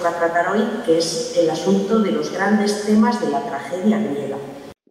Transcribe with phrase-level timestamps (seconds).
[0.00, 4.38] toca tratar hoy, que es el asunto de los grandes temas de la tragedia griega.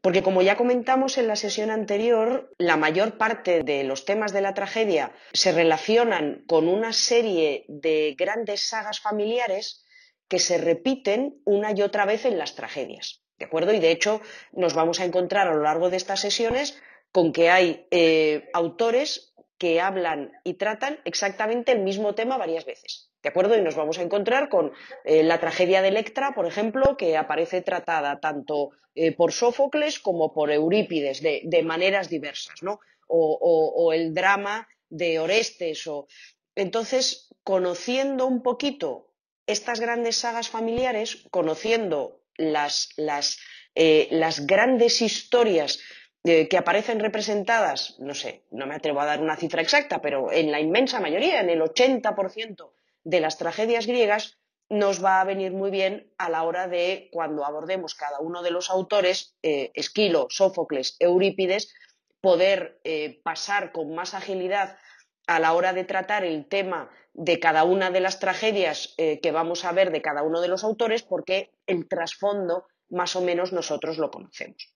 [0.02, 4.42] Porque como ya comentamos en la sesión anterior, la mayor parte de los temas de
[4.42, 9.84] la tragedia se relacionan con una serie de grandes sagas familiares
[10.28, 13.24] que se repiten una y otra vez en las tragedias.
[13.40, 13.74] ¿De acuerdo?
[13.74, 14.22] Y de hecho
[14.52, 16.80] nos vamos a encontrar a lo largo de estas sesiones
[17.12, 23.09] con que hay eh, autores que hablan y tratan exactamente el mismo tema varias veces.
[23.22, 23.58] ¿De acuerdo?
[23.58, 24.72] Y nos vamos a encontrar con
[25.04, 30.34] eh, la tragedia de Electra, por ejemplo, que aparece tratada tanto eh, por Sófocles como
[30.34, 32.80] por Eurípides, de, maneras diversas, ¿no?
[33.08, 35.86] O, el drama de Orestes.
[35.88, 36.08] O...
[36.56, 39.12] Entonces, conociendo un poquito
[39.48, 43.38] estas grandes sagas familiares, conociendo las, las,
[43.76, 45.80] las grandes historias
[46.24, 50.52] que aparecen representadas, no sé, no me atrevo a dar una cifra exacta, pero en
[50.52, 52.72] la inmensa mayoría, en el 80%
[53.04, 57.44] de las tragedias griegas, nos va a venir muy bien a la hora de cuando
[57.44, 61.74] abordemos cada uno de los autores, eh, Esquilo, Sófocles, Eurípides,
[62.22, 64.78] poder eh, pasar con más agilidad
[65.26, 69.32] a la hora de tratar el tema de cada una de las tragedias eh, que
[69.32, 73.52] vamos a ver de cada uno de los autores, porque el trasfondo más o menos
[73.52, 74.74] nosotros lo conocemos.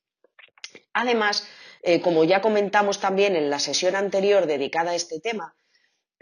[0.94, 1.48] Además,
[2.04, 5.56] como ya comentamos también en la sesión anterior dedicada a este tema,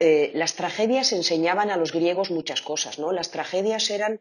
[0.04, 3.12] eh, las tragedias enseñaban a los griegos muchas cosas, ¿no?
[3.12, 4.20] Las tragedias eran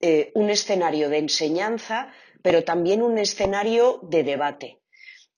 [0.00, 4.80] eh, un escenario de enseñanza, pero también un escenario de debate.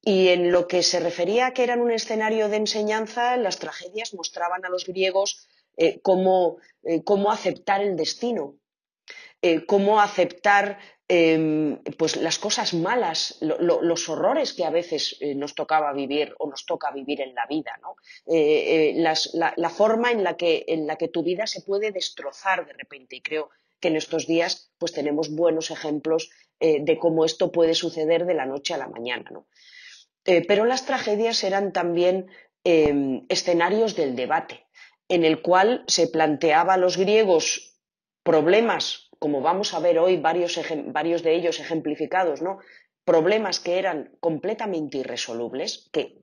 [0.01, 4.15] Y en lo que se refería a que eran un escenario de enseñanza, las tragedias
[4.15, 5.49] mostraban a los griegos
[6.03, 6.59] cómo,
[7.31, 8.55] aceptar el destino,
[9.67, 10.79] cómo aceptar
[11.15, 16.48] Em, pues las cosas malas, los horrores que a veces eh, nos tocaba vivir o
[16.48, 17.97] nos toca vivir en la vida, ¿no?
[18.35, 19.05] Eh, eh,
[19.35, 23.17] la, forma en la, que, en la que tu vida se puede destrozar de repente.
[23.17, 28.24] Y creo que en estos días pues tenemos buenos ejemplos de cómo esto puede suceder
[28.24, 29.29] de la noche a la mañana.
[29.30, 29.47] ¿no?
[30.24, 32.30] pero las tragedias eran también
[32.63, 34.67] em, escenarios del debate,
[35.09, 37.80] en el cual se planteaba a los griegos
[38.23, 42.59] problemas como vamos a ver hoy varios, de ellos ejemplificados, ¿no?
[43.05, 46.19] problemas que eran completamente irresolubles, que,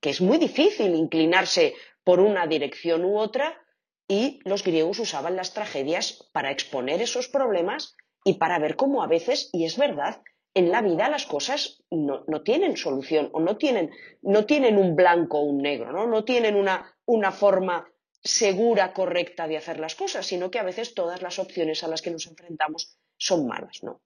[0.00, 3.60] es muy difícil inclinarse por una dirección u otra,
[4.06, 9.08] y los griegos usaban las tragedias para exponer esos problemas y para ver cómo a
[9.08, 10.22] veces, y es verdad,
[10.54, 13.90] en la vida las cosas no, tienen solución o no tienen,
[14.22, 17.88] no tienen, un blanco o un negro, no, no tienen una, una forma
[18.24, 22.00] segura, correcta de hacer las cosas, sino que a veces todas las opciones a las
[22.00, 24.00] que nos enfrentamos son malas, ¿no?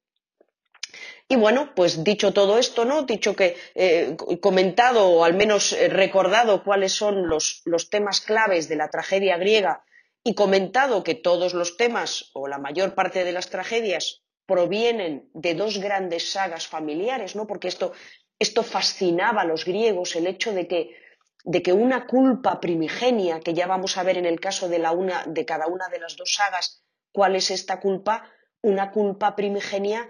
[1.29, 3.03] Y bueno, pues dicho todo esto, ¿no?
[3.03, 8.69] Dicho que eh, comentado o al menos eh, recordado cuáles son los, los, temas claves
[8.69, 9.84] de la tragedia griega
[10.25, 15.55] y comentado que todos los temas o la mayor parte de las tragedias provienen de
[15.55, 17.47] dos grandes sagas familiares, ¿no?
[17.47, 17.93] Porque esto,
[18.39, 20.97] esto fascinaba a los griegos, el hecho de que
[21.44, 24.93] de que una culpa primigenia, que ya vamos a ver en el caso de, la
[24.93, 26.82] una, de cada una de las dos sagas,
[27.12, 28.31] cuál es esta culpa,
[28.62, 30.09] una culpa primigenia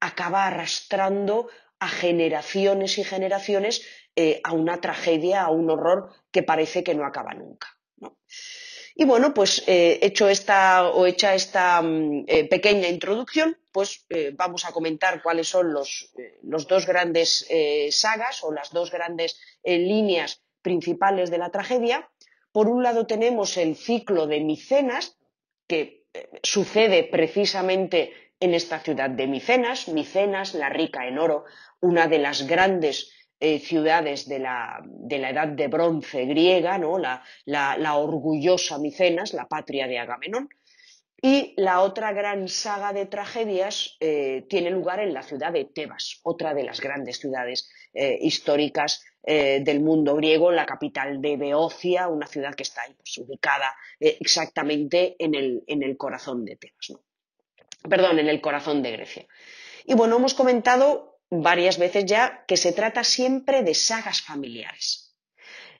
[0.00, 1.48] acaba arrastrando
[1.78, 3.82] a generaciones y generaciones
[4.16, 7.68] eh, a una tragedia, a un horror que parece que no acaba nunca.
[8.94, 14.64] Y bueno, pues eh, hecho esta o hecha esta mm, eh, pequeña introducción, pues vamos
[14.64, 16.12] a comentar cuáles son los,
[16.42, 17.46] los dos grandes
[17.92, 22.08] sagas o las dos grandes líneas principales de la tragedia.
[22.52, 25.16] Por un lado tenemos el ciclo de Micenas,
[25.66, 31.44] que eh, sucede precisamente en esta ciudad de Micenas, Micenas, la rica en oro,
[31.80, 36.98] una de las grandes eh, ciudades de la, edad de bronce griega, ¿no?
[36.98, 40.48] la, orgullosa Micenas, la patria de Agamenón.
[41.22, 46.18] Y la otra gran saga de tragedias eh, tiene lugar en la ciudad de Tebas,
[46.22, 52.26] otra de las grandes ciudades históricas eh, del mundo griego, la capital de Beocia, una
[52.26, 56.94] ciudad que está pues, ubicada eh, exactamente en el, corazón de Tebas,
[57.86, 59.26] perdón, en el corazón de Grecia.
[59.84, 65.14] Y bueno, hemos comentado varias veces ya que se trata siempre de sagas familiares.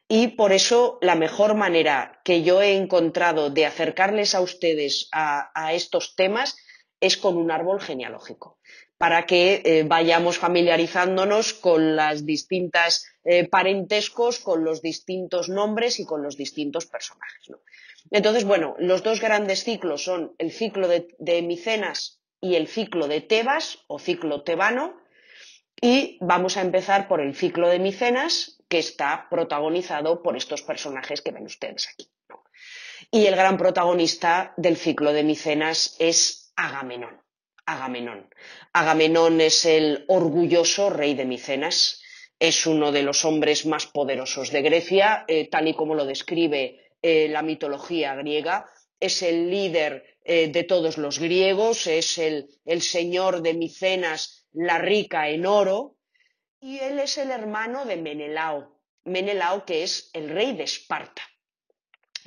[0.06, 5.73] Y por eso la mejor manera que yo he encontrado de acercarles a ustedes a
[5.73, 6.56] estos temas
[7.00, 8.59] es con un árbol genealógico
[9.00, 16.05] para que eh, vayamos familiarizándonos con las distintas eh, parentescos, con los distintos nombres y
[16.05, 17.49] con los distintos personajes.
[18.11, 23.23] Entonces, bueno, los dos grandes ciclos son el ciclo de, Micenas y el ciclo de
[23.23, 25.00] Tebas o ciclo tebano.
[25.81, 31.23] Y vamos a empezar por el ciclo de Micenas, que está protagonizado por estos personajes
[31.23, 32.11] que ven ustedes aquí.
[33.11, 37.30] Y el gran protagonista del ciclo de Micenas es Agamenón.
[37.72, 38.28] Agamenón.
[38.72, 42.02] Agamenón es el orgulloso rey de Micenas,
[42.38, 46.90] es uno de los hombres más poderosos de Grecia, eh, tal y como lo describe
[47.02, 48.67] eh, la mitología griega,
[48.99, 54.78] es el líder eh, de todos los griegos, es el, el señor de Micenas, la
[54.78, 55.96] rica en oro,
[56.61, 61.22] y él es el hermano de Menelao, Menelao que es el rey de Esparta.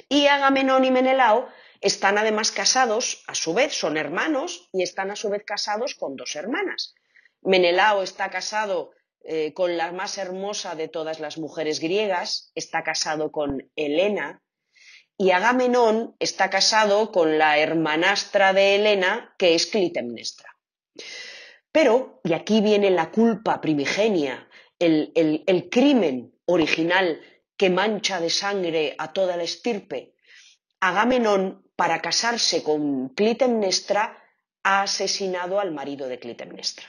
[0.09, 1.49] Y Agamenón y Menelao
[1.83, 6.15] están además casados, a su vez son hermanos y están a su vez casados con
[6.15, 6.95] dos hermanas.
[7.41, 8.91] Menelao está casado
[9.25, 14.41] eh, con la más hermosa de todas las mujeres griegas, está casado con Helena,
[15.17, 20.49] y Agamenón está casado con la hermanastra de Helena, que es Clitemnestra.
[21.71, 24.47] Pero, y aquí viene la culpa primigenia,
[24.79, 27.21] el crimen original
[27.57, 30.12] que mancha de sangre a toda la estirpe,
[30.89, 34.21] Agamenón, para casarse con Clitemnestra,
[34.63, 36.85] ha asesinado al marido de Clitemnestra.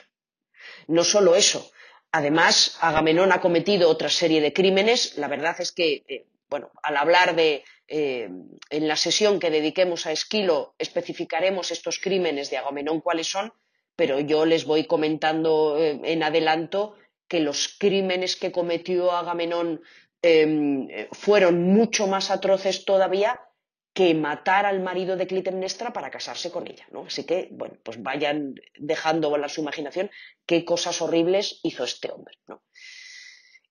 [0.87, 1.71] No solo eso,
[2.11, 5.17] además Agamenón ha cometido otra serie de crímenes.
[5.17, 8.29] La verdad es que, eh, bueno, al hablar de, eh,
[8.69, 13.53] en la sesión que dediquemos a Esquilo, especificaremos estos crímenes de Agamenón cuáles son,
[13.95, 16.97] pero yo les voy comentando eh, en adelanto
[17.29, 19.81] que los crímenes que cometió Agamenón
[20.21, 23.39] em, fueron mucho más atroces todavía
[23.95, 27.05] que matar al marido de Clitemnestra para casarse con ella, ¿no?
[27.05, 30.11] Así que, bueno, pues vayan dejando volar su imaginación
[30.45, 32.61] qué cosas horribles hizo este hombre, ¿no?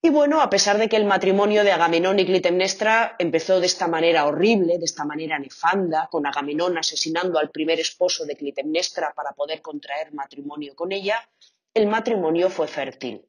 [0.01, 3.87] Y bueno, a pesar de que el matrimonio de Agamenón y Clitemnestra empezó de esta
[3.87, 9.33] manera horrible, de esta manera nefanda, con Agamenón asesinando al primer esposo de Clitemnestra para
[9.33, 11.29] poder contraer matrimonio con ella,
[11.75, 13.27] el matrimonio fue fértil.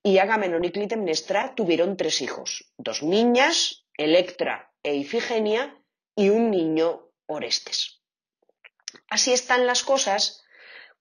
[0.00, 5.76] Y Agamenón y Clitemnestra tuvieron tres hijos, dos niñas, Electra e Ifigenia,
[6.16, 8.00] y un niño Orestes.
[9.08, 10.42] Así están las cosas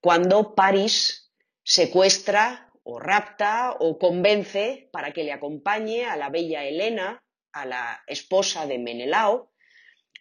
[0.02, 1.32] cuando París
[1.64, 7.24] secuestra o rapta o convence para que le acompañe a la bella Helena,
[7.54, 9.52] a la esposa de Menelao.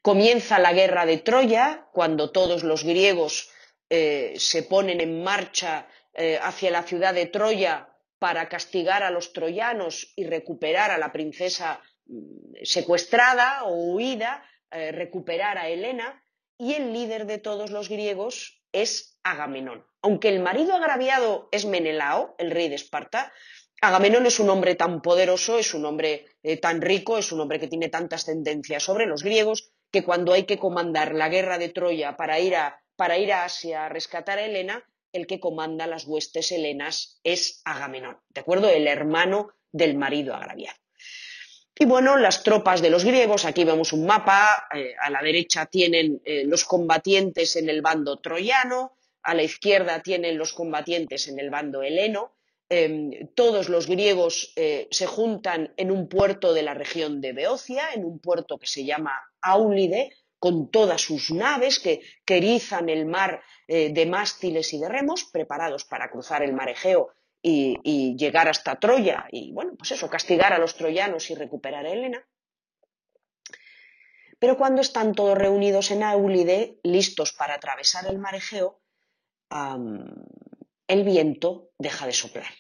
[0.01, 3.51] Comienza la guerra de Troya cuando todos los griegos
[3.91, 9.33] eh, se ponen en marcha eh, hacia la ciudad de Troya para castigar a los
[9.33, 14.43] troyanos y recuperar a la princesa mm, secuestrada o huida
[14.75, 16.23] eh, recuperar a Helena
[16.59, 19.87] y el líder de todos los griegos es Agamenón.
[20.03, 23.33] Aunque el marido agraviado es Menelao, el rey de Esparta,
[23.81, 27.61] Agamenón es un hombre tan poderoso, es un hombre eh, tan rico, es un hombre
[27.61, 31.69] que tiene tantas tendencias sobre los griegos, que cuando hay que comandar la guerra de
[31.69, 35.87] Troya para ir a, para ir a Asia a rescatar a Helena, el que comanda
[35.87, 38.69] las huestes helenas es Agamenón, ¿de acuerdo?
[38.69, 40.79] El hermano del marido agraviado.
[41.77, 45.67] Y bueno, las tropas de los griegos, aquí vemos un mapa, eh, a la derecha
[45.67, 51.41] tienen eh, los combatientes en el bando troyano, a la izquierda tienen los combatientes en
[51.41, 52.37] el bando heleno.
[52.69, 57.89] Em, todos los griegos eh, se juntan en un puerto de la región de Beocia,
[57.93, 63.07] en un puerto que se llama Áulide, con todas sus naves que, que erizan el
[63.07, 67.15] mar de mástiles y de remos, preparados para cruzar el mar Egeo
[67.47, 71.91] y, llegar hasta Troya y, bueno, pues eso, castigar a los troyanos y recuperar a
[71.91, 72.27] Helena.
[74.39, 78.81] Pero cuando están todos reunidos en Aulide, listos para atravesar el mar Egeo,
[80.89, 82.53] el viento deja de soplar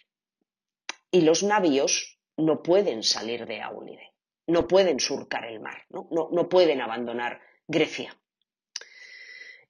[1.10, 4.12] y los navíos no pueden salir de Aulide,
[4.46, 8.16] no pueden surcar el mar, no, no pueden abandonar Grecia.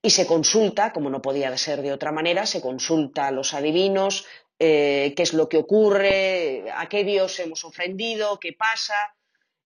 [0.03, 4.27] Y se consulta, como no podía ser de otra manera, se consulta a los adivinos,
[4.59, 9.15] eh, qué es lo que ocurre, a qué dios hemos ofendido, qué pasa.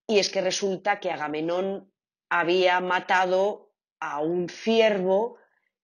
[0.06, 1.92] Y es que resulta que Agamenón
[2.30, 5.38] había matado a un ciervo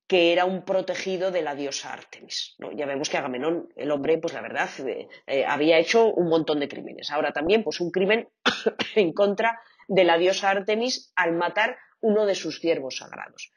[0.07, 2.57] que era un protegido de la diosa Artemis.
[2.77, 6.61] Ya vemos que Agamenón, el hombre, pues la verdad, eh, eh, había hecho un montón
[6.61, 7.11] de crímenes.
[7.11, 8.29] Ahora también, pues un crimen
[8.95, 13.51] en contra de la diosa Artemis al matar uno de sus ciervos sagrados.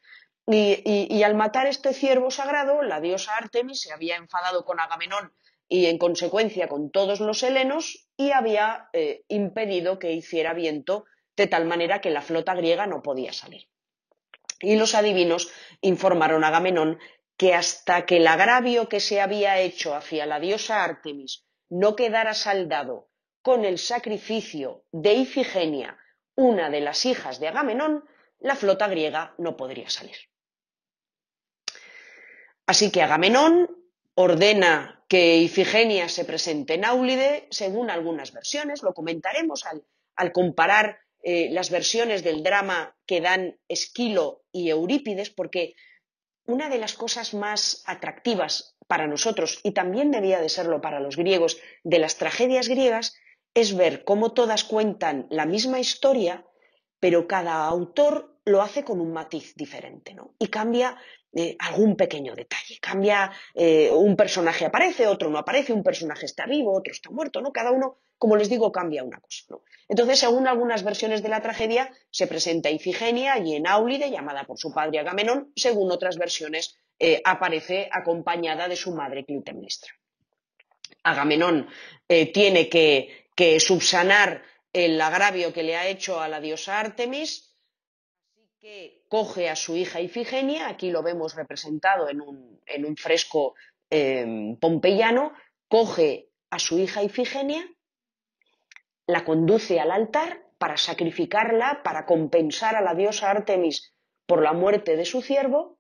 [0.50, 5.34] Y, al matar este ciervo sagrado, la diosa Artemis se había enfadado con Agamenón
[5.68, 11.04] y en consecuencia con todos los helenos y había eh, impedido que hiciera viento
[11.36, 13.68] de tal manera que la flota griega no podía salir.
[14.62, 15.52] Y los adivinos
[15.82, 16.98] informaron a Agamenón
[17.36, 22.34] que hasta que el agravio que se había hecho hacia la diosa Artemis no quedara
[22.34, 23.10] saldado
[23.42, 25.98] con el sacrificio de Ifigenia,
[26.36, 28.06] una de las hijas de Agamenón,
[28.40, 30.16] la flota griega no podría salir.
[32.68, 33.70] Así que Agamenón
[34.14, 41.48] ordena que Ifigenia se presente en Áulide, según algunas versiones, lo comentaremos al, comparar eh,
[41.52, 45.76] las versiones del drama que dan Esquilo y Eurípides, porque
[46.46, 51.16] una de las cosas más atractivas para nosotros y también debía de serlo para los
[51.16, 53.16] griegos de las tragedias griegas
[53.54, 56.46] es ver cómo todas cuentan la misma historia,
[57.00, 60.36] pero cada autor lo hace con un matiz diferente, ¿no?
[60.40, 60.98] Y cambia
[61.34, 62.80] eh, algún pequeño detalle.
[62.82, 67.42] Cambia, eh, un personaje aparece, otro no aparece, un personaje está vivo, otro está muerto,
[67.42, 67.52] ¿no?
[67.52, 69.64] Cada uno, como les digo, cambia una cosa, ¿no?
[69.90, 74.58] Entonces, según algunas versiones de la tragedia, se presenta Ifigenia y en Áulide, llamada por
[74.58, 79.92] su padre Agamenón, según otras versiones, eh, aparece acompañada de su madre Clitemnestra.
[81.04, 81.68] Agamenón
[82.34, 84.44] tiene que, que subsanar
[84.74, 87.47] el agravio que le ha hecho a la diosa Artemis,
[88.60, 93.56] que coge a su hija Ifigenia, aquí lo vemos representado en un, fresco
[93.90, 95.34] em, pompeyano,
[95.68, 97.64] coge a su hija Ifigenia,
[99.06, 103.94] la conduce al altar para sacrificarla, para compensar a la diosa Artemis
[104.26, 105.80] por la muerte de su ciervo,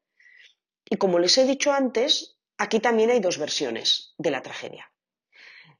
[0.89, 4.91] y como les he dicho antes, aquí también hay dos versiones de la tragedia.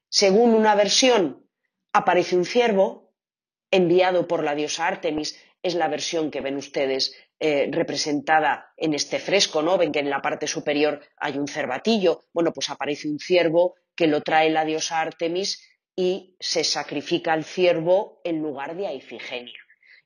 [0.09, 1.47] Según una versión,
[1.93, 3.13] aparece un ciervo
[3.71, 9.19] enviado por la diosa Artemis es la versión que ven ustedes eh, representada en este
[9.19, 9.77] fresco, ¿no?
[9.77, 12.23] Ven que en la parte superior hay un cervatillo.
[12.33, 15.61] Bueno, pues aparece un ciervo que lo trae la diosa Artemis
[15.95, 19.59] y se sacrifica al ciervo en lugar de a Ifigenia.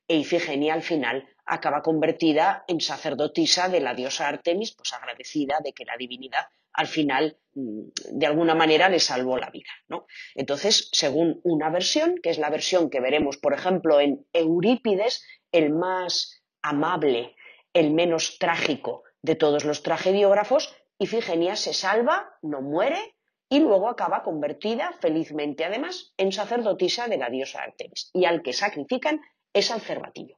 [0.07, 5.73] E Ifigenia al final acaba convertida en sacerdotisa de la diosa Artemis, pues agradecida de
[5.73, 7.81] que la divinidad al final mm,
[8.13, 9.69] de alguna manera le salvó la vida.
[9.87, 10.05] ¿no?
[10.35, 15.71] Entonces, según una versión, que es la versión que veremos, por ejemplo, en Eurípides, el
[15.71, 17.35] más amable,
[17.73, 23.15] el menos trágico de todos los tragediógrafos, Ifigenia se salva, no muere
[23.49, 28.53] y luego acaba convertida, felizmente además, en sacerdotisa de la diosa Artemis, y al que
[28.53, 29.19] sacrifican
[29.53, 30.37] es al cervatillo.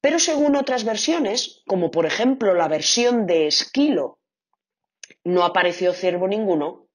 [0.00, 4.20] Pero según otras versiones, como por ejemplo la versión de Esquilo,
[5.24, 6.88] no apareció ciervo ninguno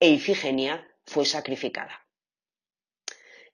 [0.00, 2.06] e Ifigenia fue sacrificada.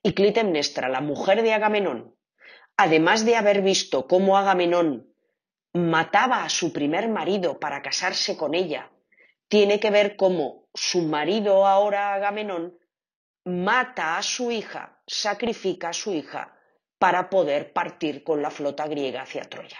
[0.03, 2.14] Y Clitemnestra, la mujer de Agamenón,
[2.76, 5.14] además de haber visto cómo Agamenón
[5.73, 8.90] mataba a su primer marido para casarse con ella,
[9.49, 12.78] tiene que ver cómo su marido ahora Agamenón
[13.45, 16.57] mata a su hija, sacrifica a su hija
[16.99, 19.78] para poder partir con la flota griega hacia Troya.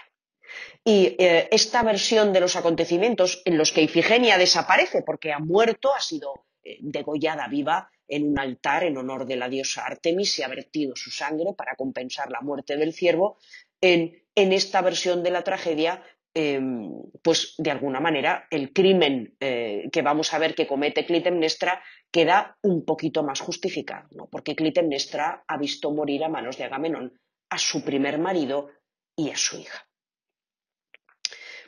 [0.83, 5.93] Y eh, esta versión de los acontecimientos en los que Ifigenia desaparece porque ha muerto,
[5.93, 10.43] ha sido eh, degollada viva en un altar en honor de la diosa Artemis y
[10.43, 13.37] ha vertido su sangre para compensar la muerte del ciervo,
[13.81, 20.01] en, esta versión de la tragedia em, pues de alguna manera el crimen eh, que
[20.01, 21.81] vamos a ver que comete Clitemnestra
[22.11, 24.27] queda un poquito más justificado, ¿no?
[24.29, 27.19] porque Clitemnestra ha visto morir a manos de Agamenón
[27.49, 28.69] a su primer marido
[29.15, 29.87] y a su hija.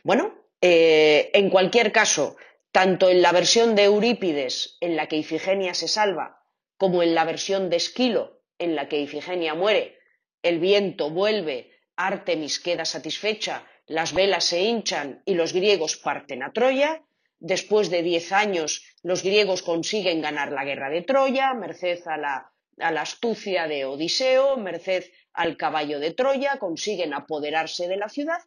[0.03, 2.35] Bueno, eh, en cualquier caso,
[2.77, 6.43] tanto en la versión de Eurípides, en la que Ifigenia se salva,
[6.77, 9.97] como en la versión de Esquilo, en la que Ifigenia muere,
[10.43, 16.53] el viento vuelve, Artemis queda satisfecha, las velas se hinchan y los griegos parten a
[16.53, 17.01] Troya.
[17.39, 22.51] Después de diez años, los griegos consiguen ganar la guerra de Troya, merced a la,
[22.77, 28.37] a la astucia de Odiseo, merced al caballo de Troya, consiguen apoderarse de la ciudad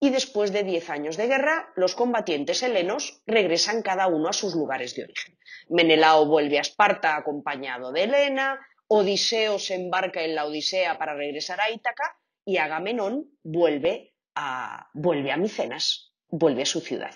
[0.00, 4.54] y después de diez años de guerra, los combatientes helenos regresan cada uno a sus
[4.54, 5.38] lugares de origen.
[5.68, 11.60] Menelao vuelve a Esparta acompañado de Helena, Odiseo se embarca en la Odisea para regresar
[11.60, 17.14] a Ítaca y Agamenón vuelve a, vuelve a Micenas, vuelve a su ciudad.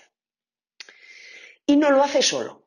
[1.65, 2.65] Y no lo hace solo.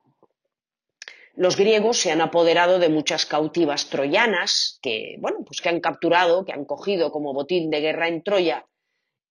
[1.35, 6.45] Los griegos se han apoderado de muchas cautivas troyanas que, bueno, pues que han capturado,
[6.45, 8.67] que han cogido como botín de guerra en Troya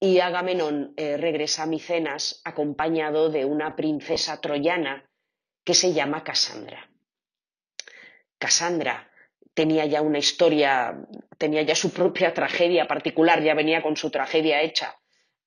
[0.04, 5.08] y Agamenón eh, regresa a Micenas acompañado de una princesa troyana
[5.64, 6.90] que se llama Casandra.
[8.40, 9.12] Casandra
[9.54, 11.06] tenía ya una historia,
[11.38, 14.96] tenía ya su propia tragedia particular, ya venía con su tragedia hecha,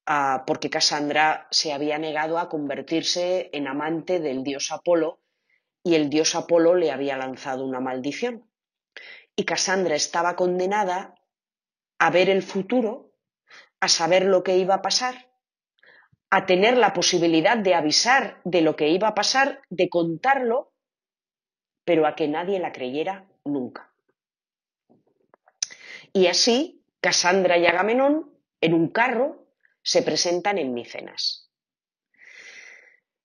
[0.06, 5.20] ah, porque Casandra se había negado a convertirse en amante del dios Apolo
[5.82, 8.48] y el dios Apolo le había lanzado una maldición.
[9.34, 11.16] Y Casandra estaba condenada
[11.98, 13.13] a ver el futuro
[13.84, 15.30] a saber lo que iba a pasar,
[16.30, 20.72] a tener la posibilidad de avisar de lo que iba a pasar, de contarlo,
[21.84, 23.92] pero a que nadie la creyera nunca.
[26.14, 29.48] Y así, Casandra y Agamenón, en un carro,
[29.82, 31.50] se presentan en Micenas.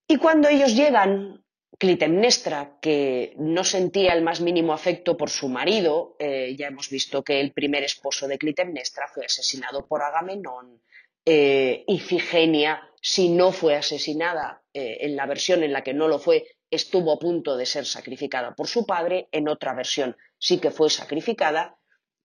[0.08, 1.46] Y cuando ellos llegan
[1.80, 7.24] Clitemnestra, que no sentía el más mínimo afecto por su marido, eh, ya hemos visto
[7.24, 10.82] que el primer esposo de Clitemnestra fue asesinado por Agamenón,
[11.26, 16.20] eh, Ifigenia, si no fue asesinada eh, en la versión en la que no lo
[16.20, 20.72] fue, estuvo a punto de ser sacrificada por su padre, en otra versión sí que
[20.72, 21.78] fue sacrificada.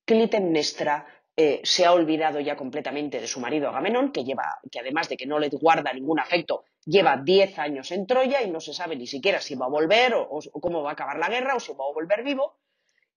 [0.04, 1.06] Clitemnestra
[1.37, 5.16] eh, se ha olvidado ya completamente de su marido Agamenón, que, lleva, que además de
[5.16, 8.97] que no le guarda ningún afecto, lleva diez años en Troya y no se sabe
[8.97, 11.73] ni siquiera si va a volver o, cómo va a acabar la guerra o si
[11.73, 12.59] va a volver vivo.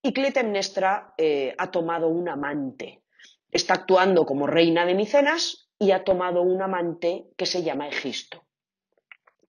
[0.02, 3.04] Y Clitemnestra eh, ha tomado un amante.
[3.52, 8.44] Está actuando como reina de Micenas y ha tomado un amante que se llama Egisto.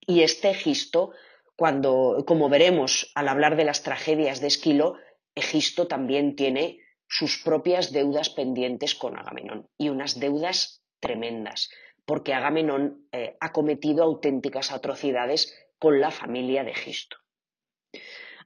[0.01, 1.13] Y este Egisto,
[1.57, 4.97] cuando, como veremos al hablar de las tragedias de Esquilo,
[5.35, 11.71] Egisto también tiene sus propias deudas pendientes con Agamenón y unas deudas tremendas,
[12.09, 17.19] porque Agamenón eh, ha cometido auténticas atrocidades con la familia de Egisto.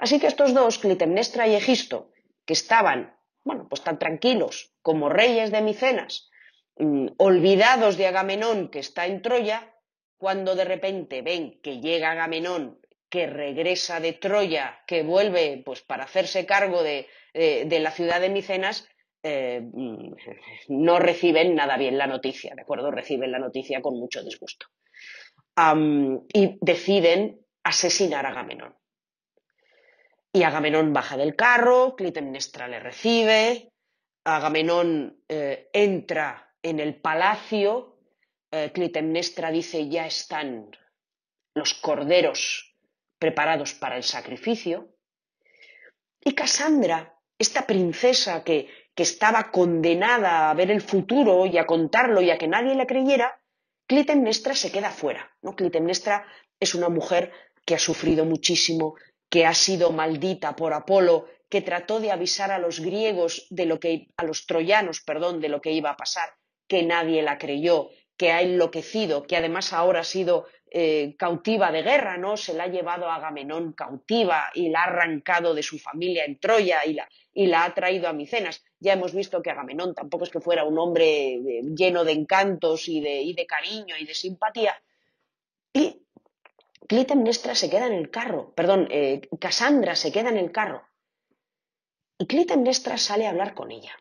[0.01, 2.11] Así que estos dos, Clitemnestra y Egisto,
[2.45, 6.29] que estaban, bueno, pues tan tranquilos como reyes de Micenas,
[6.75, 9.73] mm, olvidados de Agamenón que está en Troya,
[10.19, 16.03] cuando de repente ven que llega Agamenón, que regresa de Troya, que vuelve pues para
[16.03, 18.89] hacerse cargo de, de, la ciudad de Micenas
[19.23, 19.63] eh,
[20.69, 22.91] no reciben nada bien la noticia, ¿de acuerdo?
[22.91, 24.67] Reciben la noticia con mucho disgusto.
[26.33, 28.75] y deciden asesinar a Agamenón.
[30.33, 33.73] Y Agamenón baja del carro, Clitemnestra le recibe,
[34.25, 37.99] Agamenón eh, entra en el palacio,
[38.51, 40.71] eh, Clitemnestra dice ya están
[41.55, 42.75] los corderos
[43.19, 44.97] preparados para el sacrificio,
[46.25, 52.31] y Casandra esta princesa que, estaba condenada a ver el futuro y a contarlo y
[52.31, 53.41] a que nadie le creyera,
[53.87, 55.31] Clitemnestra se queda fuera.
[55.43, 55.55] ¿no?
[55.55, 56.27] Clitemnestra
[56.61, 57.33] es una mujer
[57.65, 58.95] que ha sufrido muchísimo,
[59.31, 63.79] que ha sido maldita por Apolo, que trató de avisar a los griegos de lo
[63.81, 66.35] que, a los troyanos, perdón, de lo que iba a pasar,
[66.69, 71.83] que nadie la creyó, que ha enloquecido, que además ahora ha sido eh, cautiva de
[71.83, 72.39] guerra, ¿no?
[72.39, 76.39] Se la ha llevado a Agamenón cautiva y la ha arrancado de su familia en
[76.39, 78.65] Troya y la, y la ha traído a Micenas.
[78.81, 82.89] Ya hemos visto que Agamenón tampoco es que fuera un hombre eh, lleno de encantos
[82.89, 84.75] y de, y de cariño y de simpatía.
[85.75, 86.07] Y
[86.89, 90.89] Clitemnestra se queda en el carro, perdón, eh, Casandra se queda en el carro.
[92.19, 93.93] Y Clitemnestra sale a hablar con ella.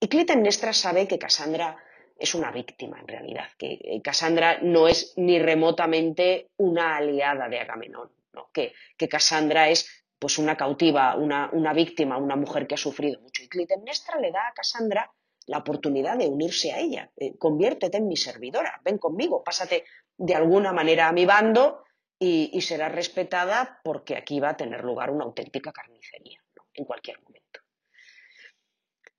[0.00, 1.76] Y Clitemnestra sabe que Casandra
[2.22, 7.58] es una víctima en realidad, que eh, Cassandra no es ni remotamente una aliada de
[7.58, 8.12] Agamenón,
[8.52, 13.42] que, que Cassandra es pues una cautiva, una, víctima, una mujer que ha sufrido mucho.
[13.42, 15.10] Y Clitemnestra le da a Cassandra
[15.46, 17.10] la oportunidad de unirse a ella.
[17.16, 19.84] Eh, conviértete en mi servidora, ven conmigo, pásate
[20.16, 21.82] de alguna manera a mi bando
[22.20, 26.40] y, y serás respetada porque aquí va a tener lugar una auténtica carnicería
[26.74, 27.41] en cualquier momento.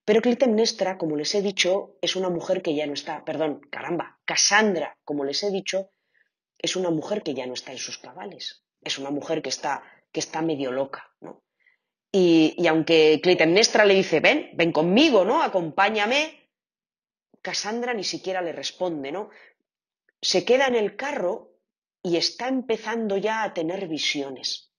[0.05, 4.19] Pero Clitemnestra, como les he dicho, es una mujer que ya no está, perdón, caramba,
[4.25, 5.91] Cassandra, como les he dicho,
[6.57, 9.83] es una mujer que ya no está en sus cabales, es una mujer que está,
[10.11, 11.43] que está medio loca, ¿no?
[12.11, 15.41] Y, y aunque Clitemnestra le dice, ven, ven conmigo, ¿no?
[15.41, 16.49] Acompáñame,
[17.41, 19.29] Cassandra ni siquiera le responde, ¿no?
[20.21, 21.53] Se queda en el carro
[22.03, 24.71] y está empezando ya a tener visiones.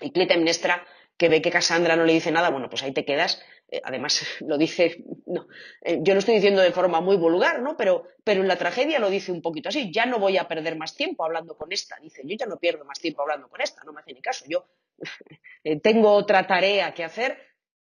[0.00, 3.42] Y Clitemnestra, que ve que Cassandra no le dice nada, bueno, pues ahí te quedas
[3.70, 5.46] eh, además lo dice, no,
[5.82, 7.76] eh, yo lo estoy diciendo de forma muy vulgar, ¿no?
[7.76, 10.76] Pero, pero en la tragedia lo dice un poquito así, ya no voy a perder
[10.76, 13.84] más tiempo hablando con esta, dice, yo ya no pierdo más tiempo hablando con esta,
[13.84, 14.66] no me hace ni caso, yo
[15.64, 17.38] eh, tengo otra tarea que hacer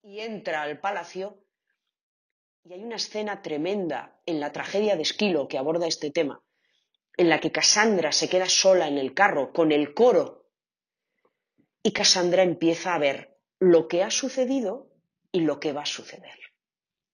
[0.02, 1.44] y entra al palacio
[2.64, 6.42] y hay una escena tremenda en la tragedia de Esquilo que aborda este tema,
[7.16, 10.48] en la que Cassandra se queda sola en el carro con el coro
[11.82, 14.91] y Cassandra empieza a ver lo que ha sucedido
[15.32, 16.38] y lo que va a suceder.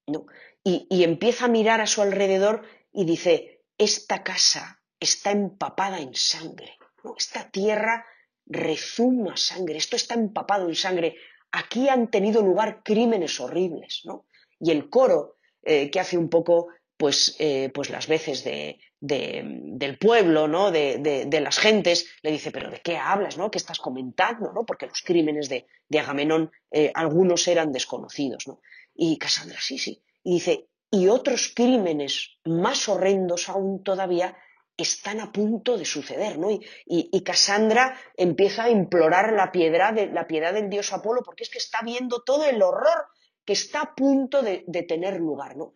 [0.06, 0.26] ¿no?
[0.64, 6.76] Y, empieza a mirar a su alrededor y dice, esta casa está empapada en sangre,
[7.04, 7.14] ¿no?
[7.16, 8.04] esta tierra
[8.44, 11.16] rezuma sangre, esto está empapado en sangre,
[11.52, 14.02] aquí han tenido lugar crímenes horribles.
[14.04, 14.26] ¿no?
[14.58, 19.98] Y el coro, eh, que hace un poco pues, eh, pues las veces de, del
[19.98, 20.70] pueblo, ¿no?
[20.70, 23.38] De, las gentes, le dice, pero ¿de qué hablas?
[23.38, 23.50] ¿no?
[23.50, 24.52] ¿Qué estás comentando?
[24.52, 24.64] ¿no?
[24.64, 25.66] Porque los crímenes de,
[25.98, 28.46] Agamenón, eh, algunos eran desconocidos.
[28.46, 28.60] ¿no?
[28.94, 30.02] Y Casandra, sí, sí.
[30.24, 34.36] Y dice, y otros crímenes más horrendos aún todavía
[34.76, 36.50] están a punto de suceder, ¿no?
[36.52, 41.42] Y, y, Cassandra empieza a implorar la piedad, de, la piedad del dios Apolo porque
[41.42, 43.06] es que está viendo todo el horror
[43.44, 45.74] que está a punto de, de tener lugar, ¿no?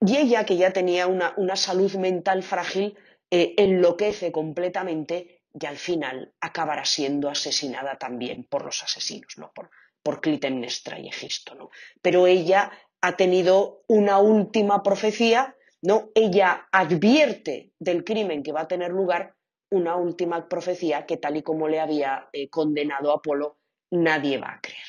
[0.00, 2.96] Y ella, que ya tenía una, salud mental frágil,
[3.30, 9.52] eh, enloquece completamente y al final acabará siendo asesinada también por los asesinos, ¿no?
[9.52, 9.70] por,
[10.02, 11.54] por Clitemnestra y Egisto.
[11.54, 11.70] ¿no?
[12.00, 16.10] Pero ella ha tenido una última profecía ¿no?
[16.14, 19.34] Ella advierte del crimen que va a tener lugar
[19.70, 23.58] una última profecía que tal y como le había eh, condenado Apolo,
[23.90, 24.86] nadie va a creer.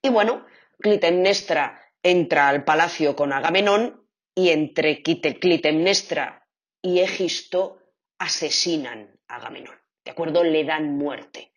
[0.00, 0.46] Y bueno,
[0.78, 6.48] Clitemnestra entra al palacio con Agamenón y entre Clitemnestra
[6.80, 7.78] y Egisto
[8.18, 9.74] asesinan a Agamenón.
[10.04, 10.42] ¿De acuerdo?
[10.44, 11.52] Le dan muerte.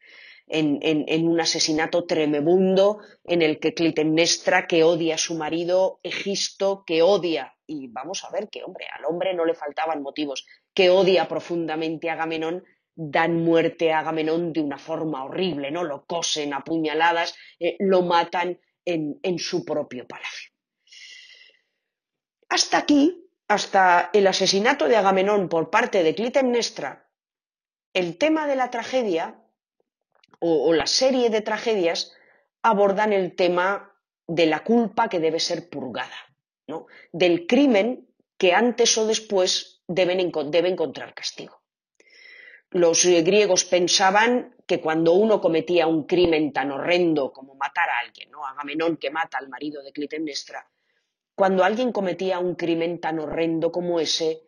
[0.53, 7.01] En, un asesinato tremebundo en el que Clitemnestra, que odia a su marido, Egisto, que
[7.01, 11.29] odia, y vamos a ver que, hombre, al hombre no le faltaban motivos, que odia
[11.29, 15.85] profundamente a Agamenón, dan muerte a Agamenón de una forma horrible, ¿no?
[15.85, 20.51] Lo cosen a puñaladas, eh, lo matan en, su propio palacio.
[22.49, 27.09] Hasta aquí, hasta el asesinato de Agamenón por parte de Clitemnestra,
[27.93, 29.41] el tema de la tragedia
[30.39, 32.13] o, la serie de tragedias
[32.61, 33.95] abordan el tema
[34.27, 36.15] de la culpa que debe ser purgada,
[36.67, 36.87] ¿no?
[37.11, 41.61] del crimen que antes o después debe encontrar castigo.
[42.71, 48.31] Los griegos pensaban que cuando uno cometía un crimen tan horrendo como matar a alguien,
[48.31, 48.47] ¿no?
[48.47, 50.65] Agamenón que mata al marido de Clitemnestra,
[51.35, 54.43] cuando alguien cometía un crimen tan horrendo como ese,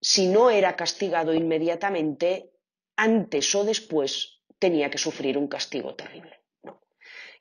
[0.00, 2.50] si no era castigado inmediatamente,
[2.96, 6.40] antes o después tenía que sufrir un castigo terrible.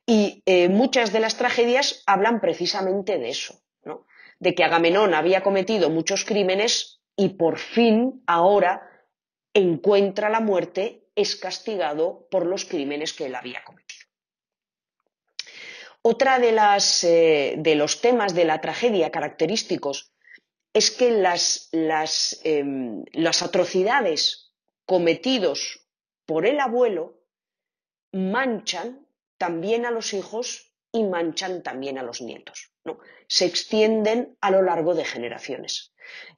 [0.06, 3.62] Y eh, muchas de las tragedias hablan precisamente de eso,
[4.40, 8.82] de que Agamenón había cometido muchos crímenes y por fin ahora
[9.54, 14.06] encuentra la muerte, es castigado por los crímenes que él había cometido.
[16.04, 20.14] Otra de, las, eh, de los temas de la tragedia característicos
[20.74, 24.54] es que las, las, em, las atrocidades
[24.86, 25.90] cometidos
[26.28, 27.20] por el abuelo
[28.14, 29.06] manchan
[29.38, 32.72] también a los hijos y manchan también a los nietos.
[32.86, 33.00] ¿no?
[33.28, 35.94] Se extienden a lo largo de generaciones.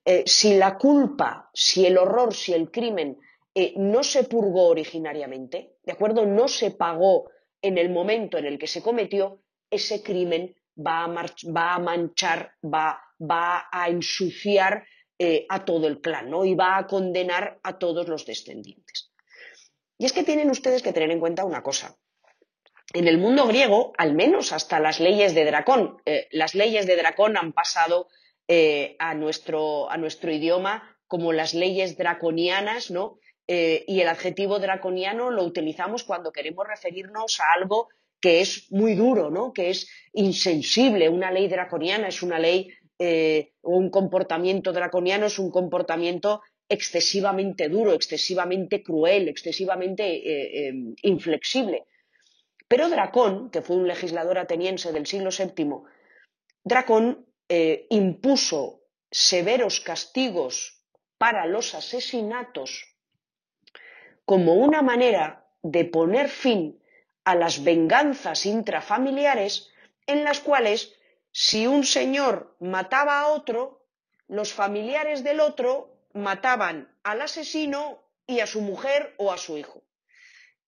[0.05, 3.19] Eh, si la culpa, si el horror, si el crimen
[3.59, 6.25] eh, no se purgó originariamente, ¿de acuerdo?
[6.25, 7.29] No se pagó
[7.61, 13.03] en el momento en el que se cometió, ese crimen va a, manchar, va,
[13.69, 14.85] a ensuciar
[15.17, 16.45] eh, a todo el clan, ¿no?
[16.45, 19.11] Y va a condenar a todos los descendientes.
[19.97, 21.97] Y es que tienen ustedes que tener en cuenta una cosa.
[22.93, 25.97] En el mundo griego, al menos hasta las leyes de Dracón,
[26.31, 28.07] las leyes de Dracón han pasado
[28.47, 29.89] eh, a, nuestro,
[30.31, 33.19] idioma como las leyes draconianas, ¿no?
[33.51, 37.89] Eh, y el adjetivo draconiano lo utilizamos cuando queremos referirnos a algo
[38.21, 39.53] que es muy duro, ¿no?
[39.53, 41.09] que es insensible.
[41.09, 47.69] Una ley draconiana es una ley eh, o un comportamiento draconiano es un comportamiento excesivamente
[47.69, 50.05] duro, excesivamente cruel, excesivamente
[51.01, 51.85] inflexible.
[52.67, 55.81] Pero Dracón, que fue un legislador ateniense del siglo VII,
[56.63, 60.83] Dracón eh, impuso severos castigos
[61.17, 62.88] para los asesinatos
[64.29, 66.79] como una manera de poner fin
[67.23, 69.71] a las venganzas intrafamiliares
[70.05, 70.93] en las cuales
[71.31, 73.87] si un señor mataba a otro,
[74.27, 79.81] los familiares del otro mataban al asesino y a su mujer o a su hijo.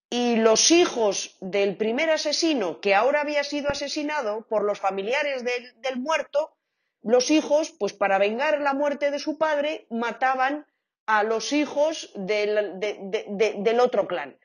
[0.09, 5.99] Y los hijos del primer asesino, que ahora había sido asesinado por los familiares del
[5.99, 6.57] muerto,
[7.03, 10.65] los hijos, pues para vengar la muerte de su padre, mataban
[11.05, 14.37] a los hijos del, otro clan.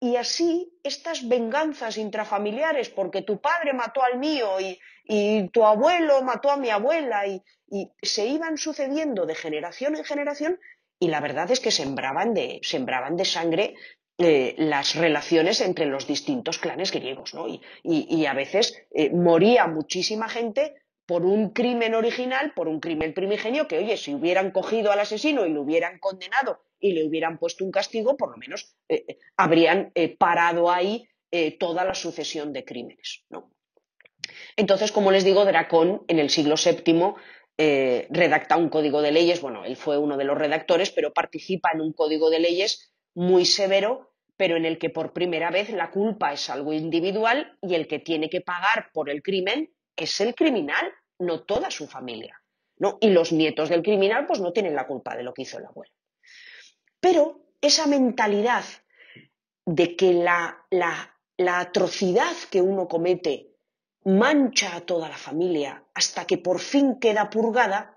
[0.00, 4.78] Y así estas venganzas intrafamiliares, porque tu padre mató al mío y,
[5.52, 7.42] tu abuelo mató a mi abuela, y,
[8.02, 10.60] se iban sucediendo de generación en generación,
[10.98, 13.74] y la verdad es que sembraban de, sembraban de sangre
[14.16, 17.46] eh, las relaciones entre los distintos clanes griegos, ¿no?
[17.82, 23.68] Y, a veces eh, moría muchísima gente por un crimen original, por un crimen primigenio,
[23.68, 27.64] que oye, si hubieran cogido al asesino y lo hubieran condenado y le hubieran puesto
[27.64, 31.08] un castigo, por lo menos eh, eh, habrían eh, parado ahí
[31.58, 33.24] toda la sucesión de crímenes.
[34.56, 37.14] Entonces, como les digo, Dracón en el siglo VII
[38.08, 41.80] redacta un código de leyes, bueno, él fue uno de los redactores, pero participa en
[41.80, 46.32] un código de leyes muy severo, pero en el que por primera vez la culpa
[46.32, 50.92] es algo individual y el que tiene que pagar por el crimen es el criminal,
[51.18, 52.40] no toda su familia.
[52.78, 52.98] ¿no?
[53.00, 55.66] Y los nietos del criminal pues no tienen la culpa de lo que hizo el
[55.66, 55.92] abuelo.
[57.00, 58.64] Pero esa mentalidad
[59.64, 63.54] de que la, la atrocidad que uno comete
[64.04, 67.96] mancha a toda la familia hasta que por fin queda purgada,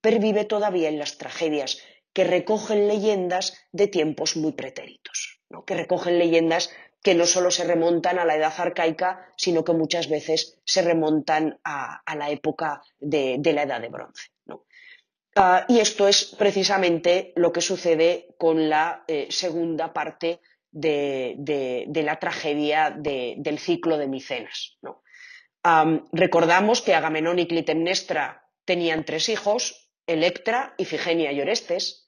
[0.00, 5.64] pervive todavía en las tragedias que recogen leyendas de tiempos muy pretéritos, ¿no?
[5.64, 6.70] que recogen leyendas
[7.02, 11.58] que no solo se remontan a la edad arcaica, sino que muchas veces se remontan
[11.64, 14.28] a, la época de, la edad de bronce.
[15.36, 22.18] Ah, y esto es precisamente lo que sucede con la eh, segunda parte de, la
[22.18, 24.78] tragedia del ciclo de Micenas.
[26.12, 32.06] recordamos que Agamenón y Clitemnestra tenían tres hijos, Electra, Ifigenia y Orestes.